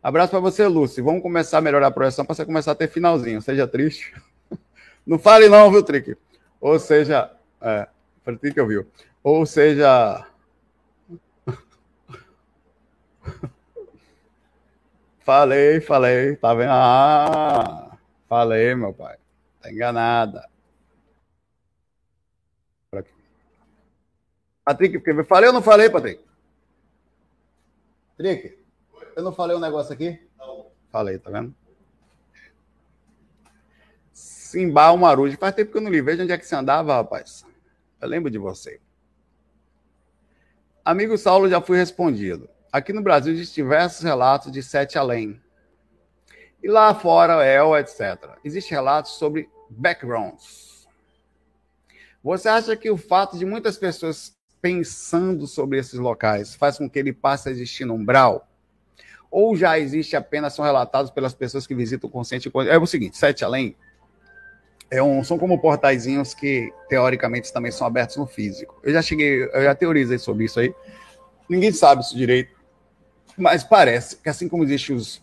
[0.04, 1.02] Abraço para você, Lúcio.
[1.04, 3.42] Vamos começar a melhorar a projeção para você começar a ter finalzinho.
[3.42, 4.14] Seja triste.
[5.08, 6.18] Não fale não, viu, Trick?
[6.60, 7.32] Ou seja,
[7.62, 7.88] é,
[8.24, 8.86] foi o Trick ouviu.
[9.24, 10.26] Ou seja,
[15.22, 16.72] falei, falei, tá vendo?
[16.72, 17.98] Ah,
[18.28, 19.16] falei, meu pai.
[19.62, 20.48] Tá enganada.
[24.70, 26.24] Patrick, porque eu falei ou não falei, Patrick?
[28.16, 28.56] Patrick,
[29.16, 30.22] eu não falei um negócio aqui?
[30.38, 30.68] Não.
[30.92, 31.56] Falei, tá vendo?
[34.14, 35.36] Simbal Marujo.
[35.40, 36.22] Faz tempo que eu não lhe vejo.
[36.22, 37.44] Onde é que você andava, rapaz?
[38.00, 38.80] Eu lembro de você.
[40.86, 42.48] Amigo Saulo, já fui respondido.
[42.72, 45.42] Aqui no Brasil existem diversos relatos de sete além.
[46.62, 48.38] E lá fora, El, etc.
[48.44, 50.88] Existem relatos sobre backgrounds.
[52.24, 57.00] Você acha que o fato de muitas pessoas pensando sobre esses locais faz com que
[57.00, 58.48] ele passe a existir no umbral?
[59.32, 62.52] Ou já existe apenas, são relatados pelas pessoas que visitam o consciente?
[62.68, 63.76] É o seguinte, Sete Além
[64.92, 68.80] é um, são como portaizinhos que, teoricamente, também são abertos no físico.
[68.84, 70.74] Eu já cheguei, eu já teorizei sobre isso aí.
[71.48, 72.54] Ninguém sabe isso direito,
[73.38, 75.22] mas parece que assim como existem os,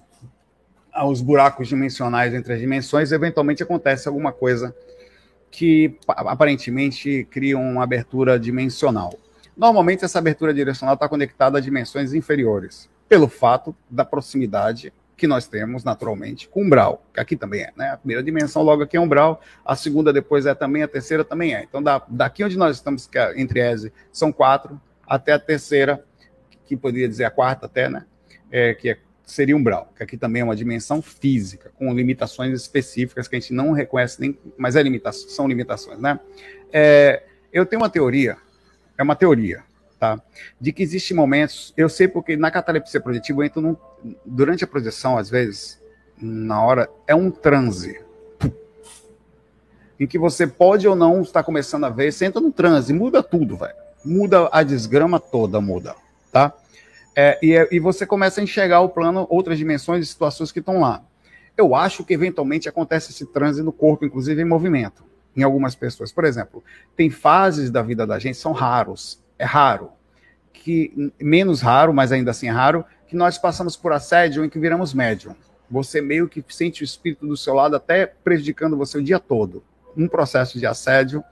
[1.05, 4.75] os buracos dimensionais entre as dimensões, eventualmente acontece alguma coisa
[5.51, 9.15] que aparentemente cria uma abertura dimensional.
[9.57, 15.49] Normalmente, essa abertura direcional está conectada a dimensões inferiores, pelo fato da proximidade que nós
[15.49, 17.91] temos naturalmente com umbral, que aqui também é, né?
[17.93, 21.55] A primeira dimensão logo aqui é umbral, a segunda depois é também, a terceira também
[21.55, 21.63] é.
[21.63, 26.05] Então, da, daqui onde nós estamos, que é entre ESE, são quatro, até a terceira,
[26.67, 28.05] que poderia dizer a quarta até, né?
[28.53, 33.27] É, que é, seria umbral, que aqui também é uma dimensão física, com limitações específicas
[33.27, 36.21] que a gente não reconhece nem, mas é limitação, são limitações, né?
[36.71, 38.37] É, eu tenho uma teoria,
[38.99, 39.63] é uma teoria,
[39.99, 40.21] tá?
[40.61, 43.77] De que existem momentos, eu sei porque na catalepsia projetiva eu entro num,
[44.25, 45.81] durante a projeção, às vezes,
[46.21, 48.01] na hora, é um transe.
[49.99, 53.23] Em que você pode ou não estar começando a ver, você entra num transe, muda
[53.23, 53.75] tudo, velho.
[54.05, 55.95] Muda a desgrama toda, muda,
[56.31, 56.53] tá?
[57.15, 60.59] É, e, é, e você começa a enxergar o plano, outras dimensões e situações que
[60.59, 61.03] estão lá.
[61.57, 65.03] Eu acho que eventualmente acontece esse transe no corpo, inclusive em movimento,
[65.37, 66.11] em algumas pessoas.
[66.11, 66.65] Por exemplo,
[66.97, 69.91] tem fases da vida da gente, são raros, é raro,
[70.53, 74.59] que menos raro, mas ainda assim é raro, que nós passamos por assédio em que
[74.59, 75.35] viramos médium.
[75.71, 79.63] Você meio que sente o espírito do seu lado até prejudicando você o dia todo.
[79.97, 81.23] Um processo de assédio,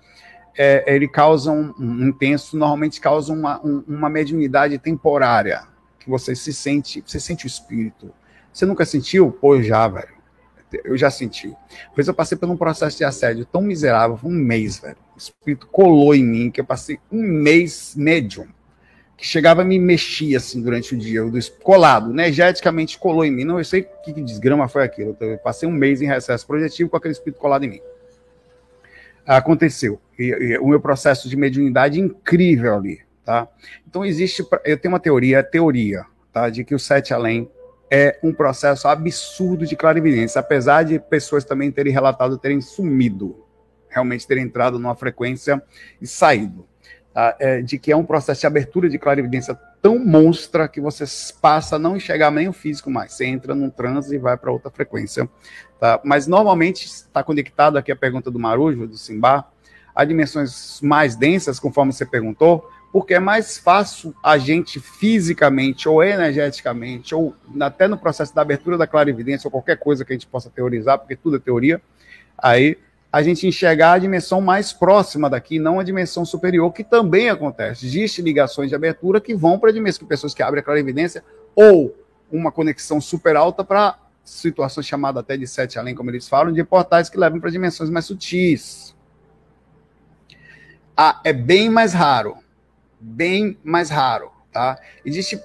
[0.56, 5.62] é, ele causa um, um, intenso, normalmente causa uma, um, uma mediunidade temporária,
[5.98, 8.12] que você se sente, você sente o espírito.
[8.52, 9.32] Você nunca sentiu?
[9.32, 10.13] Pô, já, velho.
[10.84, 11.54] Eu já senti.
[11.94, 14.96] Pois eu passei por um processo de assédio tão miserável, um mês, velho.
[15.14, 18.48] O espírito colou em mim, que eu passei um mês médium
[19.16, 21.22] que chegava a me mexer assim durante o dia,
[21.62, 23.44] colado, energeticamente colou em mim.
[23.44, 25.16] Não eu sei que, que desgrama foi aquilo.
[25.20, 27.80] Eu passei um mês em recesso projetivo com aquele espírito colado em mim.
[29.24, 30.00] Aconteceu.
[30.18, 33.48] E, e, o meu processo de mediunidade incrível ali, tá?
[33.88, 36.50] Então existe, eu tenho uma teoria, teoria, tá?
[36.50, 37.48] De que o sete além
[37.90, 43.44] é um processo absurdo de clarividência, apesar de pessoas também terem relatado terem sumido,
[43.88, 45.62] realmente terem entrado numa frequência
[46.00, 46.66] e saído
[47.12, 47.36] tá?
[47.38, 51.04] é, de que é um processo de abertura de clarividência tão monstra que você
[51.40, 53.12] passa a não enxergar nem o físico mais.
[53.12, 55.28] Você entra num transe e vai para outra frequência.
[55.78, 56.00] Tá?
[56.04, 59.46] Mas normalmente está conectado aqui a pergunta do Marujo, do Simba,
[59.94, 66.00] a dimensões mais densas, conforme você perguntou, porque é mais fácil a gente fisicamente ou
[66.00, 70.28] energeticamente, ou até no processo da abertura da clarividência, ou qualquer coisa que a gente
[70.28, 71.82] possa teorizar, porque tudo é teoria,
[72.38, 72.78] aí
[73.10, 77.84] a gente enxergar a dimensão mais próxima daqui, não a dimensão superior, que também acontece.
[77.84, 81.92] Existem ligações de abertura que vão para a dimensão, pessoas que abrem a clarividência, ou
[82.30, 86.62] uma conexão super alta para situações chamadas até de sete além, como eles falam, de
[86.62, 88.94] portais que levam para dimensões mais sutis.
[90.96, 92.43] Ah, é bem mais raro.
[93.06, 94.78] Bem mais raro, tá?
[95.04, 95.38] Existe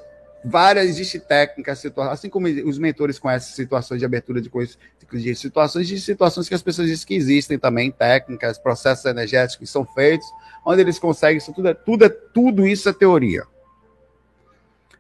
[0.44, 4.78] várias, existe técnicas, assim como os mentores conhecem situações de abertura de coisas,
[5.12, 9.68] de situações de situações que as pessoas dizem que existem também, técnicas, processos energéticos que
[9.68, 10.26] são feitos,
[10.66, 13.44] onde eles conseguem, isso tudo é, tudo é tudo isso é teoria.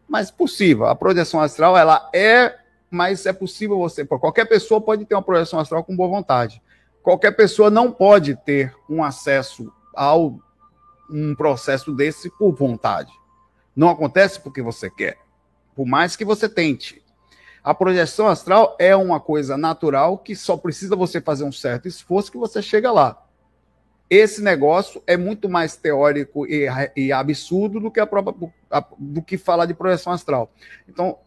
[0.07, 2.57] Mas possível, a projeção astral ela é,
[2.91, 6.61] mas é possível você, qualquer pessoa pode ter uma projeção astral com boa vontade.
[7.01, 10.37] Qualquer pessoa não pode ter um acesso ao
[11.09, 13.11] um processo desse por vontade.
[13.75, 15.17] Não acontece porque você quer
[15.79, 17.01] por mais que você tente.
[17.63, 22.29] A projeção astral é uma coisa natural que só precisa você fazer um certo esforço
[22.29, 23.25] que você chega lá.
[24.09, 28.35] Esse negócio é muito mais teórico e, e absurdo do que, a própria,
[28.97, 30.51] do que falar de projeção astral.
[30.85, 31.17] Então,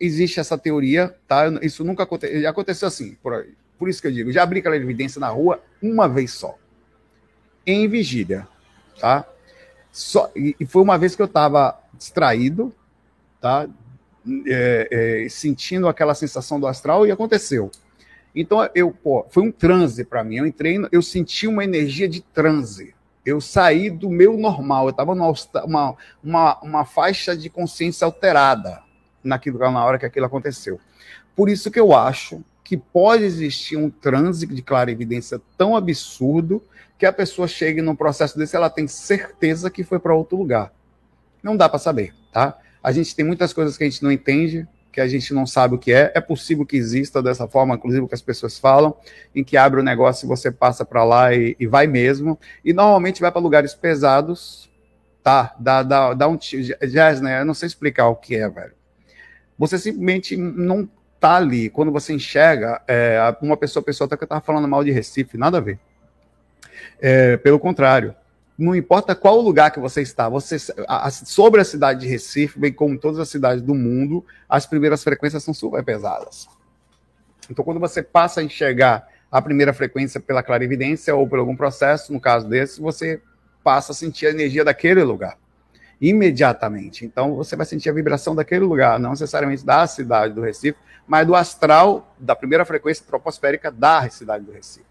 [0.00, 1.44] existe essa teoria, tá?
[1.60, 2.48] Isso nunca aconteceu.
[2.48, 3.46] Aconteceu assim, por,
[3.78, 6.56] por isso que eu digo, já abri aquela evidência na rua uma vez só.
[7.66, 8.48] Em vigília,
[9.00, 9.24] tá?
[9.92, 12.74] Só, e, foi uma vez que eu estava distraído,
[13.40, 13.68] tá?
[14.46, 17.70] é, é, sentindo aquela sensação do astral e aconteceu.
[18.34, 20.36] Então eu, pô, foi um transe para mim.
[20.36, 22.94] Eu entrei, eu senti uma energia de transe.
[23.24, 24.86] Eu saí do meu normal.
[24.86, 25.32] Eu estava numa
[26.22, 28.82] uma, uma, faixa de consciência alterada
[29.22, 30.78] naquilo na hora que aquilo aconteceu.
[31.34, 36.62] Por isso que eu acho que pode existir um transe de clarividência tão absurdo
[36.98, 40.72] que a pessoa chegue num processo desse, ela tem certeza que foi para outro lugar.
[41.42, 42.58] Não dá para saber, tá?
[42.82, 45.76] A gente tem muitas coisas que a gente não entende, que a gente não sabe
[45.76, 46.10] o que é.
[46.14, 48.96] É possível que exista dessa forma, inclusive o que as pessoas falam,
[49.32, 52.36] em que abre o negócio e você passa para lá e, e, vai mesmo.
[52.64, 54.68] E normalmente vai para lugares pesados,
[55.22, 55.54] tá?
[55.60, 57.40] Dá, dá, dá um jazz, né?
[57.40, 58.72] Eu não sei explicar o que é, velho.
[59.56, 60.88] Você simplesmente não
[61.20, 61.70] tá ali.
[61.70, 65.36] Quando você enxerga é, uma pessoa, pessoa até que eu tava falando mal de Recife,
[65.36, 65.78] nada a ver.
[67.00, 68.14] É, pelo contrário,
[68.58, 70.56] não importa qual lugar que você está, você
[70.88, 75.02] a, sobre a cidade de Recife, bem como todas as cidades do mundo, as primeiras
[75.04, 76.48] frequências são super pesadas.
[77.48, 82.12] Então, quando você passa a enxergar a primeira frequência pela clarividência ou por algum processo,
[82.12, 83.22] no caso desse, você
[83.62, 85.36] passa a sentir a energia daquele lugar.
[86.00, 87.04] imediatamente.
[87.04, 91.26] Então você vai sentir a vibração daquele lugar, não necessariamente da cidade do Recife, mas
[91.26, 94.87] do astral da primeira frequência troposférica da cidade do Recife.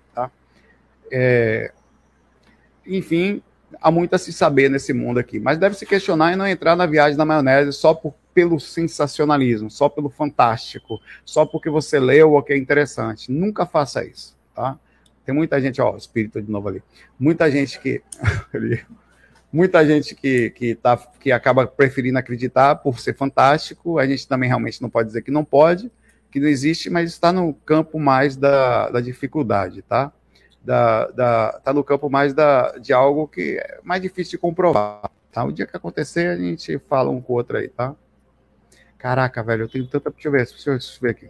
[1.11, 1.71] É...
[2.85, 3.41] Enfim,
[3.81, 6.75] há muito a se saber nesse mundo aqui, mas deve se questionar e não entrar
[6.75, 12.33] na viagem da maionese só por, pelo sensacionalismo, só pelo fantástico, só porque você leu
[12.33, 13.31] o que é interessante.
[13.31, 14.79] Nunca faça isso, tá?
[15.25, 16.83] Tem muita gente, ó, espírito de novo ali.
[17.19, 18.01] Muita gente que
[19.51, 23.99] muita gente que, que, tá, que acaba preferindo acreditar por ser fantástico.
[23.99, 25.91] A gente também realmente não pode dizer que não pode,
[26.31, 30.13] que não existe, mas está no campo mais da, da dificuldade, tá?
[30.67, 35.09] Da, da, tá no campo mais da, de algo que é mais difícil de comprovar.
[35.31, 35.45] Tá?
[35.45, 37.95] O dia que acontecer, a gente fala um com o outro aí, tá?
[38.97, 40.11] Caraca, velho, eu tenho tanta.
[40.11, 41.29] Deixa eu ver, deixa eu ver aqui.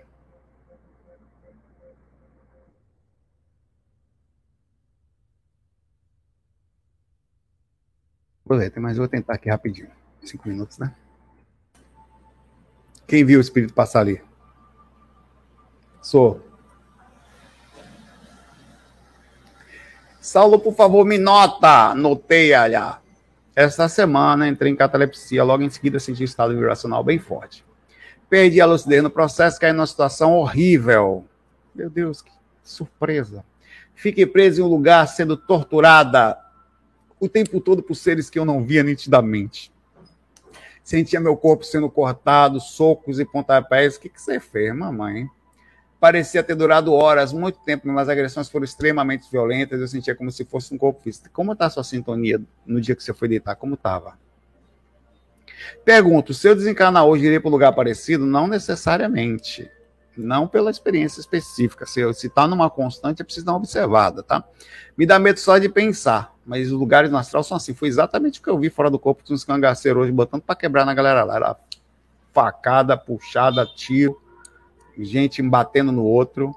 [8.49, 9.91] Ver, mas vou tentar aqui rapidinho.
[10.23, 10.95] Cinco minutos, né?
[13.05, 14.19] Quem viu o espírito passar ali?
[16.01, 16.46] Sou.
[20.27, 21.95] Saulo, por favor, me nota.
[21.95, 22.97] Notei, olha.
[23.55, 27.63] Esta semana entrei em catalepsia, logo em seguida senti um estado vibracional bem forte.
[28.29, 31.23] Perdi a lucidez no processo, caí numa situação horrível.
[31.73, 32.29] Meu Deus, que
[32.61, 33.41] surpresa.
[33.95, 36.37] Fiquei preso em um lugar sendo torturada
[37.21, 39.71] o tempo todo por seres que eu não via nitidamente.
[40.83, 43.95] Sentia meu corpo sendo cortado, socos e pontapés.
[43.95, 45.29] O que, que você fez, mamãe?
[45.99, 50.31] Parecia ter durado horas, muito tempo, mas as agressões foram extremamente violentas, eu sentia como
[50.31, 51.29] se fosse um corpo físico.
[51.33, 53.55] Como está a sua sintonia no dia que você foi deitar?
[53.55, 54.17] Como estava?
[55.83, 58.25] Pergunto, se eu desencarnar hoje, iria para um lugar parecido?
[58.25, 59.69] Não necessariamente.
[60.15, 61.85] Não pela experiência específica.
[61.85, 64.43] Se está numa constante, é preciso dar uma observada, tá?
[64.97, 67.73] Me dá medo só de pensar, mas os lugares no astral são assim.
[67.73, 70.85] Foi exatamente o que eu vi fora do corpo dos cangaceiros hoje, botando para quebrar
[70.85, 71.35] na galera lá.
[71.35, 71.55] Era
[72.33, 74.19] facada, puxada, tiro
[74.99, 76.55] gente batendo no outro.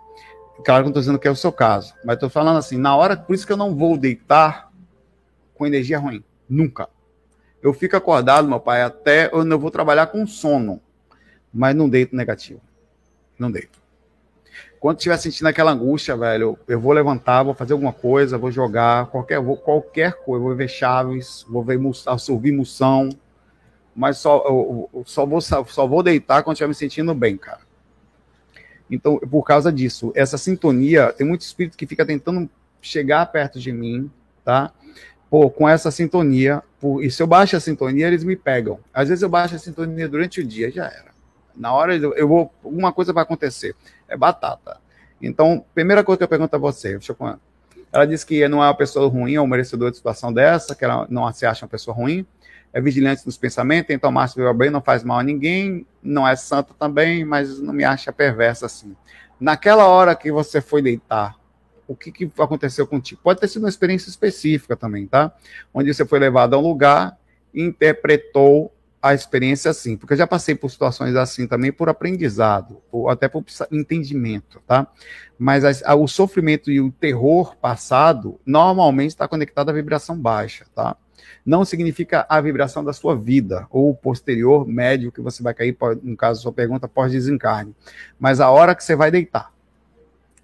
[0.64, 2.94] Claro que não estou dizendo que é o seu caso, mas estou falando assim, na
[2.94, 4.70] hora, por isso que eu não vou deitar
[5.54, 6.22] com energia ruim.
[6.48, 6.88] Nunca.
[7.62, 10.80] Eu fico acordado, meu pai, até eu não vou trabalhar com sono,
[11.52, 12.60] mas não deito negativo.
[13.38, 13.80] Não deito.
[14.78, 19.06] Quando estiver sentindo aquela angústia, velho, eu vou levantar, vou fazer alguma coisa, vou jogar,
[19.06, 23.10] qualquer, vou, qualquer coisa, vou ver chaves, vou ver absorver moção,
[23.94, 27.60] mas só, eu, eu só, vou, só vou deitar quando estiver me sentindo bem, cara.
[28.90, 32.50] Então, por causa disso, essa sintonia, tem muito espírito que fica tentando
[32.82, 34.10] chegar perto de mim,
[34.44, 34.72] tá?
[35.30, 38.80] Pô, com essa sintonia, por, e se eu baixo a sintonia, eles me pegam.
[38.92, 41.10] Às vezes eu baixo a sintonia durante o dia, já era.
[41.54, 43.76] Na hora eu, vou, alguma coisa vai acontecer.
[44.08, 44.78] É batata.
[45.22, 47.00] Então, primeira coisa que eu pergunto a você, eu
[47.92, 50.84] ela disse que não é uma pessoa ruim, é um merecedor de situação dessa, que
[50.84, 52.26] ela não se acha uma pessoa ruim
[52.72, 56.36] é vigilante nos pensamentos, tem tomar seu bem, não faz mal a ninguém, não é
[56.36, 58.94] santa também, mas não me acha perversa assim.
[59.40, 61.36] Naquela hora que você foi deitar,
[61.88, 63.20] o que, que aconteceu contigo?
[63.22, 65.32] Pode ter sido uma experiência específica também, tá?
[65.74, 67.18] Onde você foi levado a um lugar
[67.52, 73.08] interpretou a experiência assim, porque eu já passei por situações assim também por aprendizado, ou
[73.08, 73.42] até por
[73.72, 74.86] entendimento, tá?
[75.38, 80.66] Mas a, a, o sofrimento e o terror passado normalmente está conectado à vibração baixa,
[80.74, 80.96] tá?
[81.44, 85.76] Não significa a vibração da sua vida, ou o posterior médio que você vai cair,
[86.02, 87.74] no caso, sua pergunta, pós-desencarne.
[88.18, 89.52] Mas a hora que você vai deitar.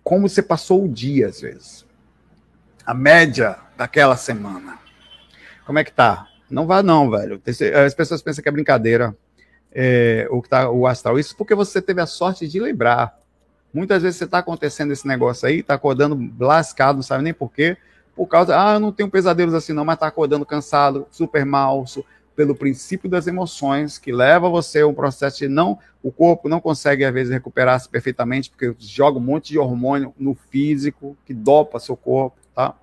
[0.03, 1.85] Como você passou o dia, às vezes.
[2.85, 4.79] A média daquela semana.
[5.67, 6.29] Como é que tá?
[6.49, 7.43] Não vá não, velho.
[7.85, 9.17] As pessoas pensam que é brincadeira
[9.73, 11.19] é, o, que tá, o astral.
[11.19, 13.19] Isso porque você teve a sorte de lembrar.
[13.75, 17.77] Muitas vezes você está acontecendo esse negócio aí, está acordando lascado, não sabe nem porquê
[18.17, 21.85] por causa, ah, eu não tenho pesadelos assim não, mas está acordando cansado, super mal,
[22.35, 26.61] pelo princípio das emoções, que leva você a um processo de não, o corpo não
[26.61, 31.79] consegue às vezes recuperar-se perfeitamente, porque joga um monte de hormônio no físico, que dopa
[31.79, 32.75] seu corpo, tá?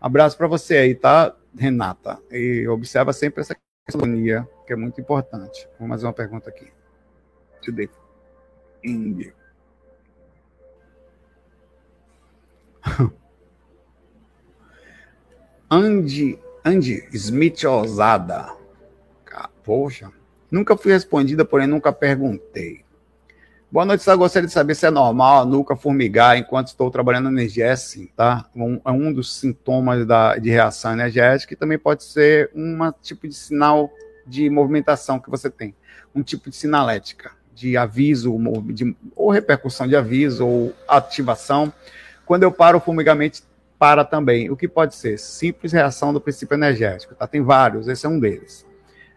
[0.00, 2.20] Abraço para você aí, tá, Renata?
[2.30, 4.08] E observa sempre essa questão,
[4.66, 5.68] que é muito importante.
[5.78, 6.68] Vamos fazer uma pergunta aqui.
[7.60, 7.90] Today.
[8.84, 9.32] Índio.
[15.70, 18.56] Andy, Andy Smith Ousada.
[19.62, 20.10] Poxa,
[20.50, 22.86] nunca fui respondida, porém nunca perguntei.
[23.70, 27.28] Boa noite, só gostaria de saber se é normal a nuca formigar enquanto estou trabalhando
[27.28, 27.66] energia.
[27.66, 28.48] É sim, tá?
[28.56, 33.28] Um, é um dos sintomas da, de reação energética e também pode ser um tipo
[33.28, 33.90] de sinal
[34.26, 35.74] de movimentação que você tem.
[36.14, 38.34] Um tipo de sinalética, de aviso,
[38.72, 41.70] de, ou repercussão de aviso, ou ativação.
[42.24, 43.42] Quando eu paro, o formigamento
[43.78, 44.50] para também.
[44.50, 45.18] O que pode ser?
[45.18, 47.14] Simples reação do princípio energético.
[47.14, 47.26] Tá?
[47.26, 48.66] Tem vários, esse é um deles.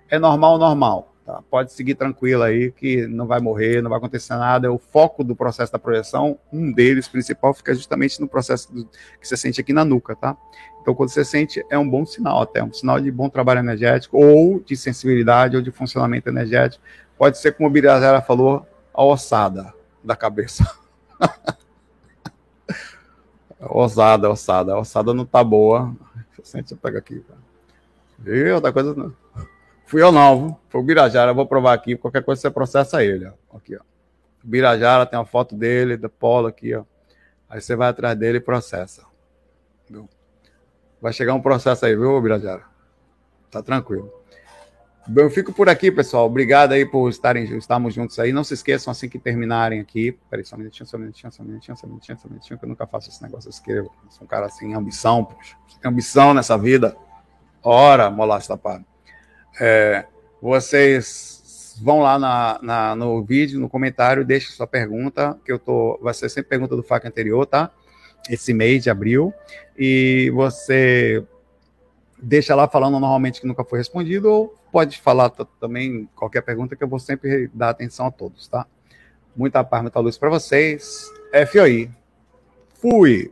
[0.09, 1.11] é normal, normal.
[1.25, 1.41] Tá?
[1.49, 4.71] Pode seguir tranquilo aí, que não vai morrer, não vai acontecer nada.
[4.71, 9.27] O foco do processo da projeção, um deles principal, fica justamente no processo do, que
[9.27, 10.35] você sente aqui na nuca, tá?
[10.81, 14.17] Então, quando você sente, é um bom sinal até, um sinal de bom trabalho energético,
[14.17, 16.83] ou de sensibilidade, ou de funcionamento energético.
[17.17, 20.67] Pode ser, como o Birazera falou, a ossada da cabeça.
[23.61, 24.77] ossada, ossada.
[24.77, 25.93] Ossada não tá boa.
[26.43, 27.23] Sente, eu pego aqui.
[28.25, 29.13] E outra coisa não.
[29.85, 30.57] Fui eu não, viu?
[30.69, 33.57] foi o Birajara, vou provar aqui, qualquer coisa você processa ele, ó.
[33.57, 33.81] Aqui, ó.
[34.41, 36.83] Birajara tem uma foto dele, da Polo aqui, ó.
[37.49, 39.03] Aí você vai atrás dele e processa.
[39.89, 40.07] Viu?
[41.01, 42.63] Vai chegar um processo aí, viu, Birajara?
[43.49, 44.20] Tá tranquilo.
[45.15, 46.27] Eu fico por aqui, pessoal.
[46.27, 48.31] Obrigado aí por estarem, estarmos juntos aí.
[48.31, 50.17] Não se esqueçam, assim que terminarem aqui.
[50.29, 52.29] Peraí, só um minutinho, só um minutinho, só um minutinho, só um minutinho, só um
[52.29, 53.47] minutinho, que eu nunca faço esse negócio.
[53.47, 53.91] Eu escrevo.
[54.05, 55.55] Eu sou um cara assim, ambição, poxa.
[55.83, 56.95] Ambição nessa vida.
[57.63, 58.85] Ora, molaço tapado.
[59.59, 60.05] É,
[60.39, 65.99] vocês vão lá na, na, no vídeo, no comentário, deixe sua pergunta, que eu tô.
[66.01, 67.71] Vai ser sempre pergunta do FAC anterior, tá?
[68.29, 69.33] Esse mês de abril.
[69.75, 71.25] E você
[72.21, 76.83] deixa lá falando normalmente que nunca foi respondido, ou pode falar também qualquer pergunta que
[76.83, 78.65] eu vou sempre dar atenção a todos, tá?
[79.35, 81.09] Muita paz, muita luz para vocês.
[81.51, 81.89] FOI.
[82.73, 83.31] Fui!